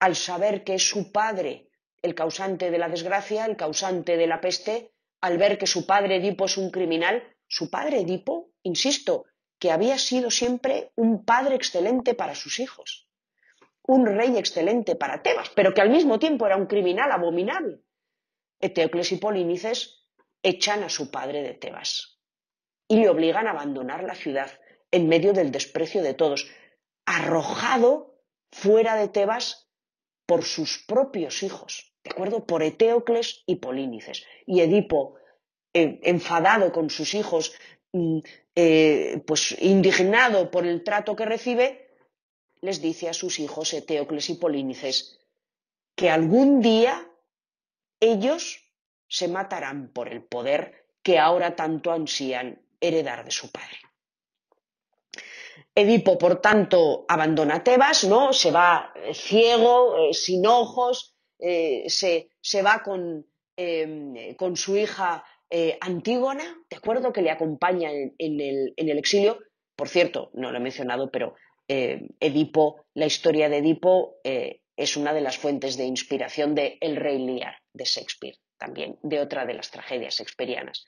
[0.00, 1.68] al saber que es su padre
[2.00, 6.16] el causante de la desgracia, el causante de la peste, al ver que su padre
[6.16, 9.26] Edipo es un criminal, su padre Edipo, insisto,
[9.58, 13.11] que había sido siempre un padre excelente para sus hijos,
[13.86, 17.80] un rey excelente para Tebas, pero que al mismo tiempo era un criminal abominable.
[18.60, 20.08] Eteocles y Polínices
[20.42, 22.20] echan a su padre de Tebas
[22.88, 24.50] y le obligan a abandonar la ciudad
[24.90, 26.48] en medio del desprecio de todos,
[27.06, 28.20] arrojado
[28.52, 29.68] fuera de Tebas
[30.26, 32.46] por sus propios hijos, ¿de acuerdo?
[32.46, 34.24] Por Eteocles y Polínices.
[34.46, 35.16] Y Edipo,
[35.74, 37.54] eh, enfadado con sus hijos,
[37.92, 38.18] mm,
[38.54, 41.81] eh, pues indignado por el trato que recibe,
[42.62, 45.18] les dice a sus hijos Eteocles y Polínices
[45.94, 47.06] que algún día
[48.00, 48.72] ellos
[49.08, 53.76] se matarán por el poder que ahora tanto ansían heredar de su padre.
[55.74, 58.32] Edipo, por tanto, abandona Tebas, ¿no?
[58.32, 65.24] Se va eh, ciego, eh, sin ojos, eh, se, va con, em, con, su hija
[65.80, 67.12] Antígona, ¿de acuerdo?
[67.12, 69.38] Que le acompaña en, el, en, el, exilio.
[69.76, 71.34] Por cierto, no lo he mencionado, pero
[72.20, 77.18] Edipo, la historia de Edipo es una de las fuentes de inspiración de El Rey
[77.18, 80.84] Lear, de Shakespeare, también, de otra de las tragedias shakespearianas.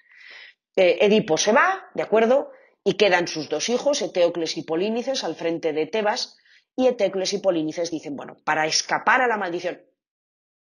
[0.76, 2.50] Edipo se va, ¿de acuerdo?
[2.84, 6.36] Y quedan sus dos hijos, Eteocles y Polínices, al frente de Tebas,
[6.76, 9.80] y Eteocles y Polínices dicen, bueno, para escapar a la maldición,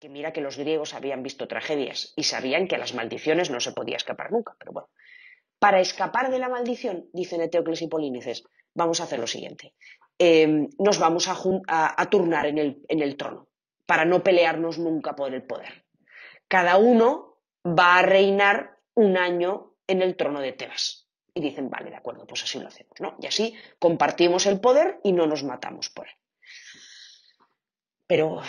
[0.01, 3.61] que mira que los griegos habían visto tragedias y sabían que a las maldiciones no
[3.61, 4.89] se podía escapar nunca, pero bueno,
[5.61, 8.43] para escapar de la maldición, dicen Eteocles y Polínices,
[8.75, 9.75] vamos a hacer lo siguiente,
[10.19, 13.49] em, nos vamos a, turnar en el, trono,
[13.87, 15.85] para no pelearnos nunca por el poder.
[16.49, 21.91] Cada uno va a reinar un año en el trono de Tebas y dicen, vale,
[21.91, 23.17] de acuerdo, pues así lo hacemos, ¿no?
[23.21, 26.15] Y así compartimos el poder y no nos matamos por él.
[28.07, 28.43] Pero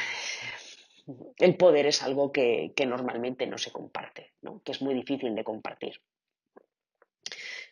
[1.38, 4.62] el poder es algo que, normalmente no se comparte, ¿no?
[4.64, 6.02] que es muy difícil de compartir.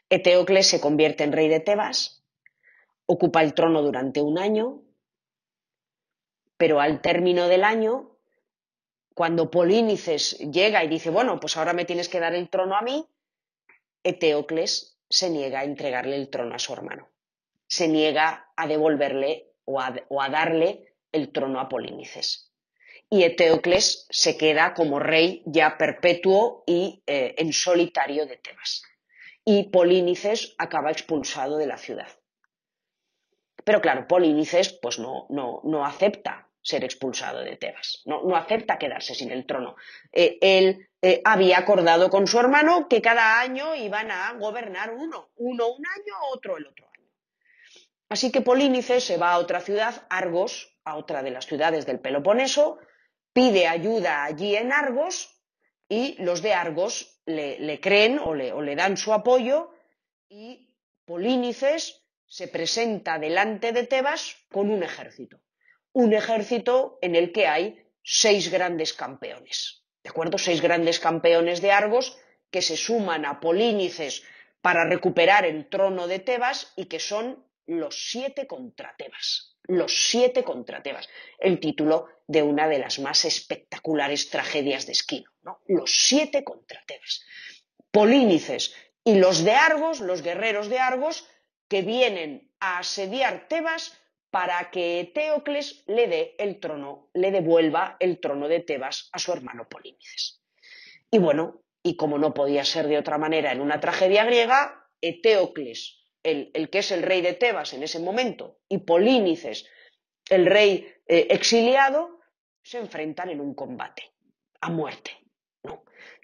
[0.10, 2.21] Eteocles se convierte en rey de Tebas,
[3.12, 4.82] ocupa el trono durante un año
[6.58, 8.12] Pero al término del año,
[9.16, 12.82] cuando Polínices llega y dice, bueno, pues ahora me tienes que dar el trono a
[12.82, 13.08] mí,
[14.04, 17.10] Eteocles se niega a entregarle el trono a su hermano.
[17.68, 22.54] Se niega a devolverle o a, darle el trono a Polínices.
[23.10, 28.84] Y Eteocles se queda como rey ya perpetuo y eh, en solitario de Tebas.
[29.44, 32.21] Y Polínices acaba expulsado de la ciudad.
[33.64, 38.78] Pero claro, Polínices pues no, no, no acepta ser expulsado de Tebas, no, no acepta
[38.78, 39.76] quedarse sin el trono.
[40.12, 45.32] Eh, él eh, había acordado con su hermano que cada año iban a gobernar uno,
[45.38, 47.10] uno un año, otro el otro año.
[48.10, 52.00] Así que Polínices se va a otra ciudad, Argos, a otra de las ciudades del
[52.00, 52.78] Peloponeso,
[53.34, 55.42] pide ayuda allí en Argos
[55.88, 59.72] y los de Argos le, creen o le, o le dan su apoyo
[60.30, 60.70] y
[61.06, 62.01] Polínices
[62.32, 65.42] se presenta delante de Tebas con un ejército.
[65.92, 69.84] Un ejército en el que hay seis grandes campeones.
[70.02, 70.38] ¿De acuerdo?
[70.38, 72.18] Seis grandes campeones de Argos
[72.50, 74.24] que se suman a Polínices
[74.62, 79.58] para recuperar el trono de Tebas y que son los siete contra Tebas.
[79.64, 81.10] Los siete contra Tebas.
[81.38, 85.30] El título de una de las más espectaculares tragedias de Esquilo.
[85.68, 87.26] Los siete contra Tebas.
[87.92, 88.74] Polínices
[89.04, 91.28] y los de Argos, los guerreros de Argos,
[91.72, 93.98] que vienen a asediar Tebas
[94.30, 99.32] para que Eteocles le dé el trono, le devuelva el trono de Tebas a su
[99.32, 100.42] hermano Polínices.
[101.10, 106.04] Y bueno, y como no podía ser de otra manera en una tragedia griega, Eteocles,
[106.24, 109.66] el, que es el rey de Tebas en ese momento, y Polínices,
[110.30, 112.20] el rey eh, exiliado,
[112.62, 114.12] se enfrentan en un combate
[114.60, 115.12] a muerte.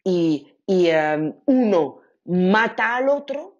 [0.03, 3.56] Y, eh, uno mata al otro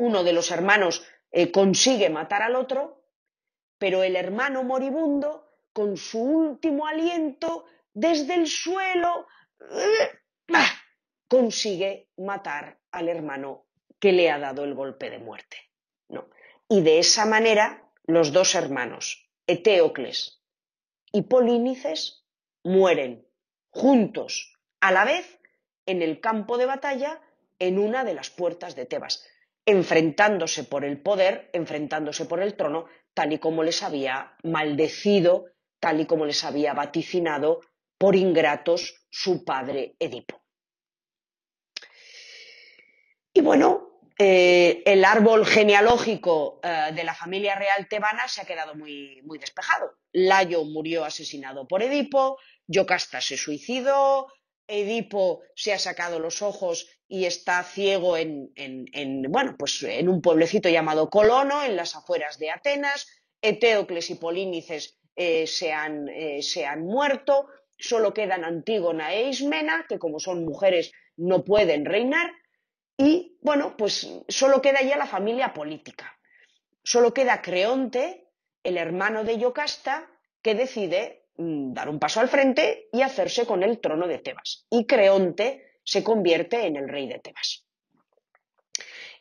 [0.00, 3.02] uno de los hermanos eh, consigue matar al otro,
[3.78, 9.26] pero el hermano moribundo, con su último aliento, desde el suelo,
[10.52, 10.70] ¡ah!
[11.28, 13.66] consigue matar al hermano
[13.98, 15.56] que le ha dado el golpe de muerte.
[16.72, 20.40] Y de esa manera, los dos hermanos, Eteocles
[21.12, 22.24] y Polínices,
[22.62, 23.26] mueren
[23.70, 25.40] juntos a la vez
[25.84, 27.20] en el campo de batalla
[27.58, 29.26] en una de las puertas de Tebas
[29.66, 35.46] enfrentándose por el poder, enfrentándose por el trono, tal y como les había maldecido,
[35.80, 37.60] tal y como les había vaticinado
[37.98, 40.40] por ingratos su padre Edipo.
[43.32, 48.74] Y bueno, eh, el árbol genealógico eh, de la familia real tebana se ha quedado
[48.74, 49.92] muy, muy despejado.
[50.12, 54.26] Layo murió asesinado por Edipo, Yocasta se suicidó,
[54.70, 58.52] Edipo se ha sacado los ojos y está ciego en,
[59.28, 63.08] bueno, pues en un pueblecito llamado Colono, en las afueras de Atenas.
[63.42, 67.48] Eteocles y Polínices eh, se, han, eh, se, han, muerto.
[67.76, 72.30] Solo quedan Antígona e Ismena, que como son mujeres no pueden reinar.
[72.96, 76.18] Y bueno, pues solo queda ya la familia política.
[76.84, 78.28] Solo queda Creonte,
[78.62, 80.08] el hermano de Yocasta,
[80.42, 84.66] que decide dar un paso al frente y hacerse con el trono de Tebas.
[84.70, 87.66] Y Creonte se convierte en el rey de Tebas.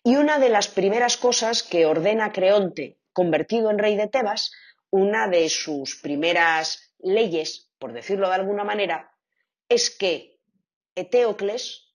[0.03, 4.51] Y una de las primeras cosas que ordena Creonte, convertido en rey de Tebas,
[4.89, 9.11] una de sus primeras leyes, por decirlo de alguna manera,
[9.69, 10.39] es que
[10.95, 11.93] Eteocles,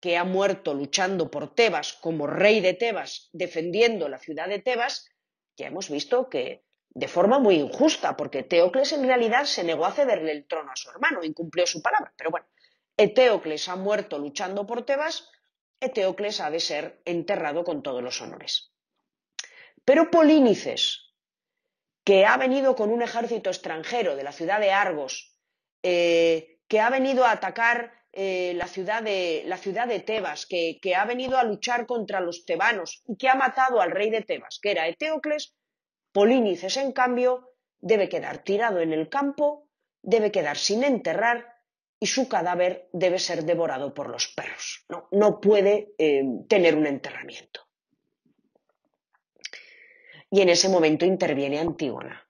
[0.00, 5.08] que ha muerto luchando por Tebas como rey de Tebas, defendiendo la ciudad de Tebas,
[5.56, 6.65] ya hemos visto que
[6.96, 10.76] de forma muy injusta, porque Eteocles en realidad se negó a cederle el trono a
[10.76, 12.14] su hermano, incumplió su palabra.
[12.16, 12.46] Pero bueno,
[12.96, 15.28] Eteocles ha muerto luchando por Tebas,
[15.78, 18.72] Eteocles ha de ser enterrado con todos los honores.
[19.84, 21.12] Pero Polínices,
[22.02, 25.36] que ha venido con un ejército extranjero de la ciudad de Argos,
[25.82, 30.94] eh, que ha venido a atacar eh, la, ciudad de, la, ciudad de, Tebas, que
[30.96, 34.58] ha venido a luchar contra los tebanos y que ha matado al rey de Tebas,
[34.62, 35.55] que era Eteocles,
[36.16, 39.68] Polínices, en cambio, debe quedar tirado en el campo,
[40.00, 41.46] debe quedar sin enterrar
[42.00, 44.86] y su cadáver debe ser devorado por los perros.
[45.10, 47.68] No, puede eh, tener un enterramiento.
[50.30, 52.26] Y en ese momento interviene Antígona,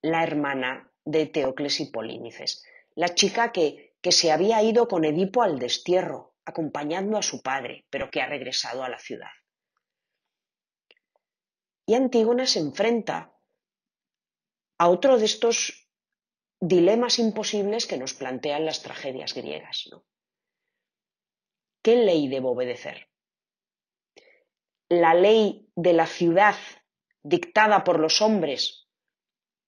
[0.00, 2.64] la hermana de Teocles y Polínices,
[2.94, 7.84] la chica que, que se había ido con Edipo al destierro, acompañando a su padre,
[7.90, 9.28] pero que ha regresado a la ciudad.
[11.88, 13.34] Y Antígona se enfrenta
[14.76, 15.88] a otro de estos
[16.60, 19.88] dilemas imposibles que nos plantean las tragedias griegas.
[21.82, 23.08] ¿Qué ley debo obedecer?
[24.90, 26.56] La ley de la ciudad
[27.22, 28.90] dictada por los hombres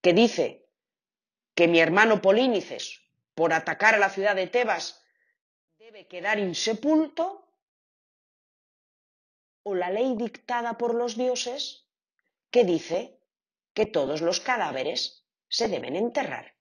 [0.03, 0.69] que dice
[1.55, 3.01] que mi hermano Polínices,
[3.33, 5.03] por atacar a la ciudad de Tebas,
[5.79, 7.51] debe quedar insepulto,
[9.63, 11.80] o la ley dictada por los dioses
[12.51, 13.17] que dice
[13.73, 16.55] que todos los cadáveres se deben enterrar,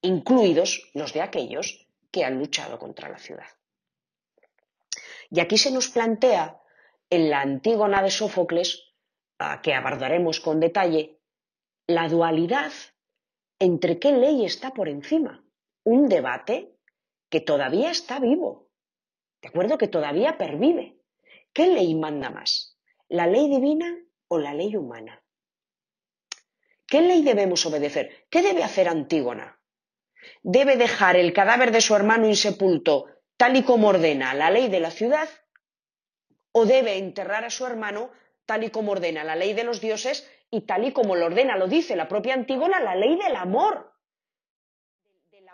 [0.00, 3.48] incluidos los de aquellos que han luchado contra la ciudad.
[5.30, 6.60] Y aquí se nos plantea
[7.10, 8.94] en la Antígona de Sófocles,
[9.62, 11.20] que abordaremos con detalle,
[11.86, 12.72] la dualidad
[13.58, 15.44] entre qué ley está por encima.
[15.82, 16.78] Un debate
[17.28, 18.70] que todavía está vivo,
[19.42, 19.76] ¿de acuerdo?
[19.76, 21.00] Que todavía pervive.
[21.52, 22.78] ¿Qué ley manda más?
[23.08, 23.98] ¿La ley divina
[24.34, 25.22] o la ley humana?
[26.86, 28.26] ¿Qué ley debemos obedecer?
[28.30, 29.60] ¿Qué debe hacer Antígona?
[30.42, 33.06] ¿Debe dejar el cadáver de su hermano insepulto
[33.36, 35.28] tal y como ordena la ley de la ciudad?
[36.52, 38.10] ¿O debe enterrar a su hermano
[38.46, 41.56] tal y como ordena la ley de los dioses y tal y como lo ordena,
[41.56, 43.94] lo dice la propia Antígona, la ley del amor?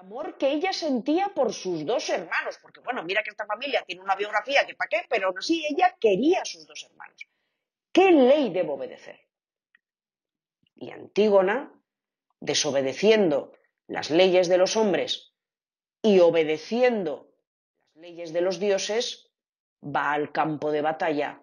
[0.01, 4.01] amor que ella sentía por sus dos hermanos, porque bueno, mira que esta familia tiene
[4.01, 7.28] una biografía que para qué, pero así ella quería a sus dos hermanos.
[7.93, 9.20] ¿Qué ley debo obedecer?
[10.76, 11.72] Y Antígona,
[12.41, 13.53] desobedeciendo
[13.86, 15.34] las leyes de los hombres
[16.03, 17.34] y obedeciendo
[17.95, 19.30] las leyes de los dioses,
[19.84, 21.43] va al campo de batalla,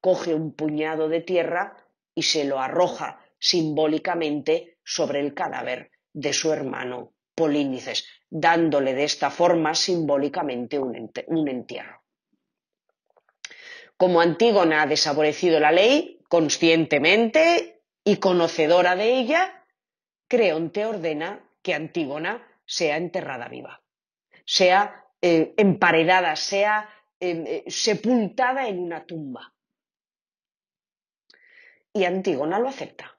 [0.00, 1.76] coge un puñado de tierra
[2.14, 9.30] y se lo arroja simbólicamente sobre el cadáver de su hermano Polínices, dándole de esta
[9.30, 12.01] forma simbólicamente un, entierro.
[14.02, 19.64] Como Antígona ha desaborecido la ley, conscientemente y conocedora de ella,
[20.26, 23.80] Creonte ordena que Antígona sea enterrada viva,
[24.44, 26.90] sea eh, emparedada, sea
[27.20, 29.54] em, eh, sepultada en una tumba.
[31.92, 33.16] Y Antígona lo acepta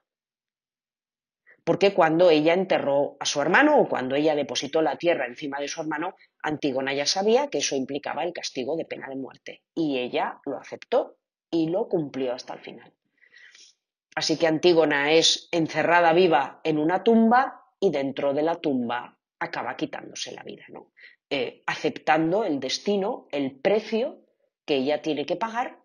[1.64, 5.68] porque cuando ella enterró a su hermano o cuando ella depositó la tierra encima de
[5.68, 6.14] su hermano,
[6.44, 10.58] Antígona ya sabía que eso implicaba el castigo de pena de muerte y ella lo
[10.58, 11.16] aceptó
[11.50, 12.92] y lo cumplió hasta el final.
[14.14, 19.76] Así que Antígona es encerrada viva en una tumba y dentro de la tumba acaba
[19.76, 20.92] quitándose la vida, ¿no?
[21.30, 24.20] Eh, aceptando el destino, el precio
[24.64, 25.80] que ella tiene que pagar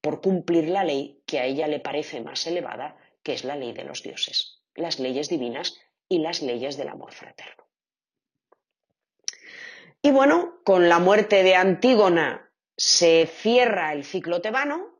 [0.00, 3.72] por cumplir la ley que a ella le parece más elevada, que es la ley
[3.72, 7.59] de los dioses las leyes divinas y las leyes del amor fraterno.
[10.02, 14.98] Y bueno, con la muerte de Antígona se cierra el ciclo tebano,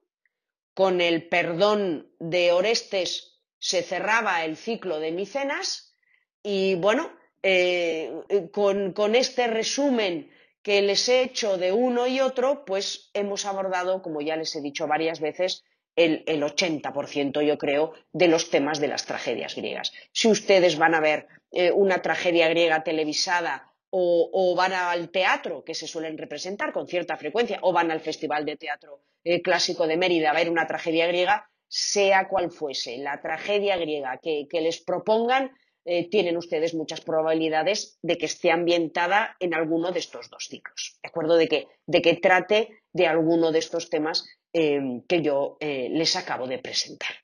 [0.75, 5.95] con el perdón de Orestes se cerraba el ciclo de Micenas
[6.43, 8.13] y bueno, eh,
[8.53, 10.31] con, este resumen
[10.63, 14.61] que les he hecho de uno y otro, pues hemos abordado, como ya les he
[14.61, 15.65] dicho varias veces,
[15.97, 19.93] el, 80%, yo creo, de los temas de las tragedias griegas.
[20.13, 25.75] Si ustedes van a ver eh, una tragedia griega televisada o, van al teatro, que
[25.75, 29.97] se suelen representar con cierta frecuencia, o van al Festival de Teatro eh, Clásico de
[29.97, 35.53] Mérida a ver una tragedia griega, sea cual fuese la tragedia griega que, les propongan,
[35.85, 40.99] eh, tienen ustedes muchas probabilidades de que esté ambientada en alguno de estos dos ciclos,
[41.03, 41.37] ¿de acuerdo?
[41.37, 46.17] De que, de que trate de alguno de estos temas Em, que yo eh, les
[46.17, 47.15] acabo de presentar.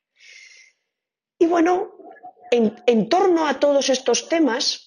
[1.37, 1.91] Y bueno,
[2.51, 4.86] en, torno a todos estos temas,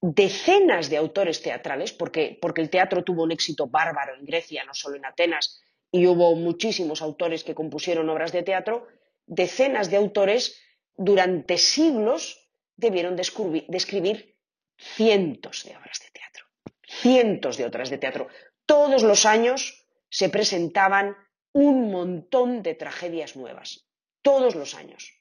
[0.00, 4.74] decenas de autores teatrales, porque, porque el teatro tuvo un éxito bárbaro en Grecia, no
[4.74, 5.60] solo en Atenas,
[5.90, 8.86] y hubo muchísimos autores que compusieron obras de teatro,
[9.26, 10.60] decenas de autores
[10.96, 14.36] durante siglos debieron de escribir
[14.76, 16.46] cientos de obras de teatro,
[16.86, 18.28] cientos de obras de teatro.
[18.66, 21.16] Todos los años se presentaban
[21.52, 23.88] un montón de tragedias nuevas,
[24.22, 25.14] todos los años.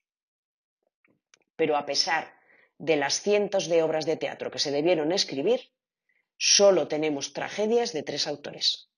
[1.56, 2.34] Pero a pesar
[2.78, 5.72] de las cientos de obras de teatro que se debieron escribir,
[6.38, 8.90] solo tenemos tragedias de tres autores,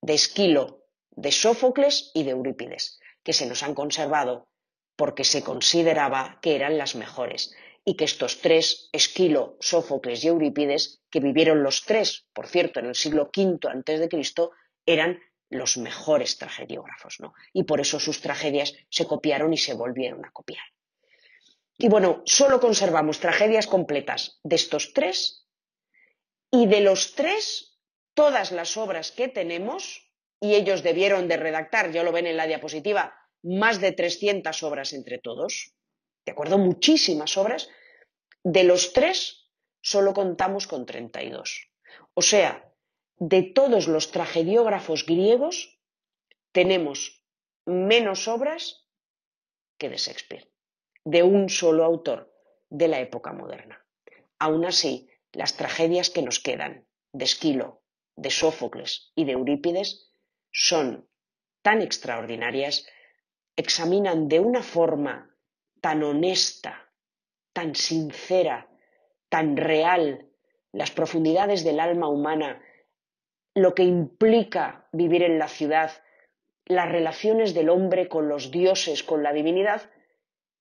[0.00, 4.48] de Esquilo, de Sófocles y de Eurípides, que se nos han conservado
[4.96, 7.54] porque se consideraba que eran las mejores
[7.84, 12.86] y que estos tres, Esquilo, Sófocles y Eurípides, que vivieron los tres, por cierto, en
[12.86, 14.52] el siglo V antes de Cristo,
[14.86, 15.20] eran
[15.50, 17.34] los mejores tragediógrafos, ¿no?
[17.52, 20.64] Y por eso sus tragedias se copiaron y se volvieron a copiar.
[21.78, 25.48] Y bueno, solo conservamos tragedias completas de estos tres
[26.50, 27.78] y de los tres,
[28.14, 32.46] todas las obras que tenemos, y ellos debieron de redactar, ya lo ven en la
[32.46, 35.74] diapositiva, más de 300 obras entre todos,
[36.24, 36.58] ¿de acuerdo?
[36.58, 37.68] Muchísimas obras.
[38.44, 39.50] De los tres,
[39.80, 41.70] solo contamos con 32.
[42.14, 42.72] O sea,
[43.16, 45.80] de todos los tragediógrafos griegos,
[46.52, 47.24] tenemos
[47.64, 48.88] menos obras
[49.78, 50.51] que de Shakespeare,
[51.04, 52.32] de un solo autor,
[52.70, 53.84] de la época moderna.
[54.38, 57.82] Aún así, las tragedias que nos quedan de Esquilo,
[58.16, 60.10] de Sófocles y de Eurípides
[60.50, 61.08] son
[61.62, 62.86] tan extraordinarias,
[63.56, 65.36] examinan de una forma
[65.80, 66.92] tan honesta,
[67.52, 68.68] tan sincera,
[69.28, 70.28] tan real
[70.72, 72.62] las profundidades del alma humana,
[73.54, 75.90] lo que implica vivir en la ciudad,
[76.64, 79.90] las relaciones del hombre con los dioses, con la divinidad,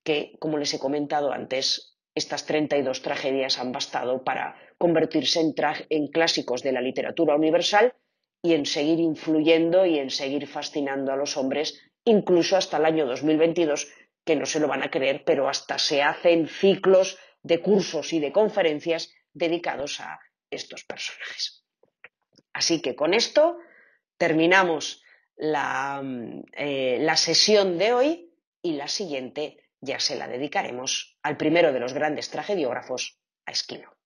[0.04, 6.64] que, como les he comentado antes, estas 32 tragedias han bastado para convertirse en, clásicos
[6.64, 7.94] de la literatura universal
[8.42, 13.06] y en seguir influyendo y en seguir fascinando a los hombres, incluso hasta el año
[13.06, 13.88] 2022,
[14.26, 18.20] que no se lo van a creer, pero hasta se hacen ciclos de cursos y
[18.20, 20.20] de conferencias dedicados a
[20.50, 21.64] estos personajes.
[22.54, 23.58] Así que con esto
[24.18, 25.04] terminamos
[25.38, 26.04] la,
[26.54, 31.80] eh, la sesión de hoy y la siguiente ya se la dedicaremos al primero de
[31.80, 33.98] los grandes tragediógrafos, a Esquilo.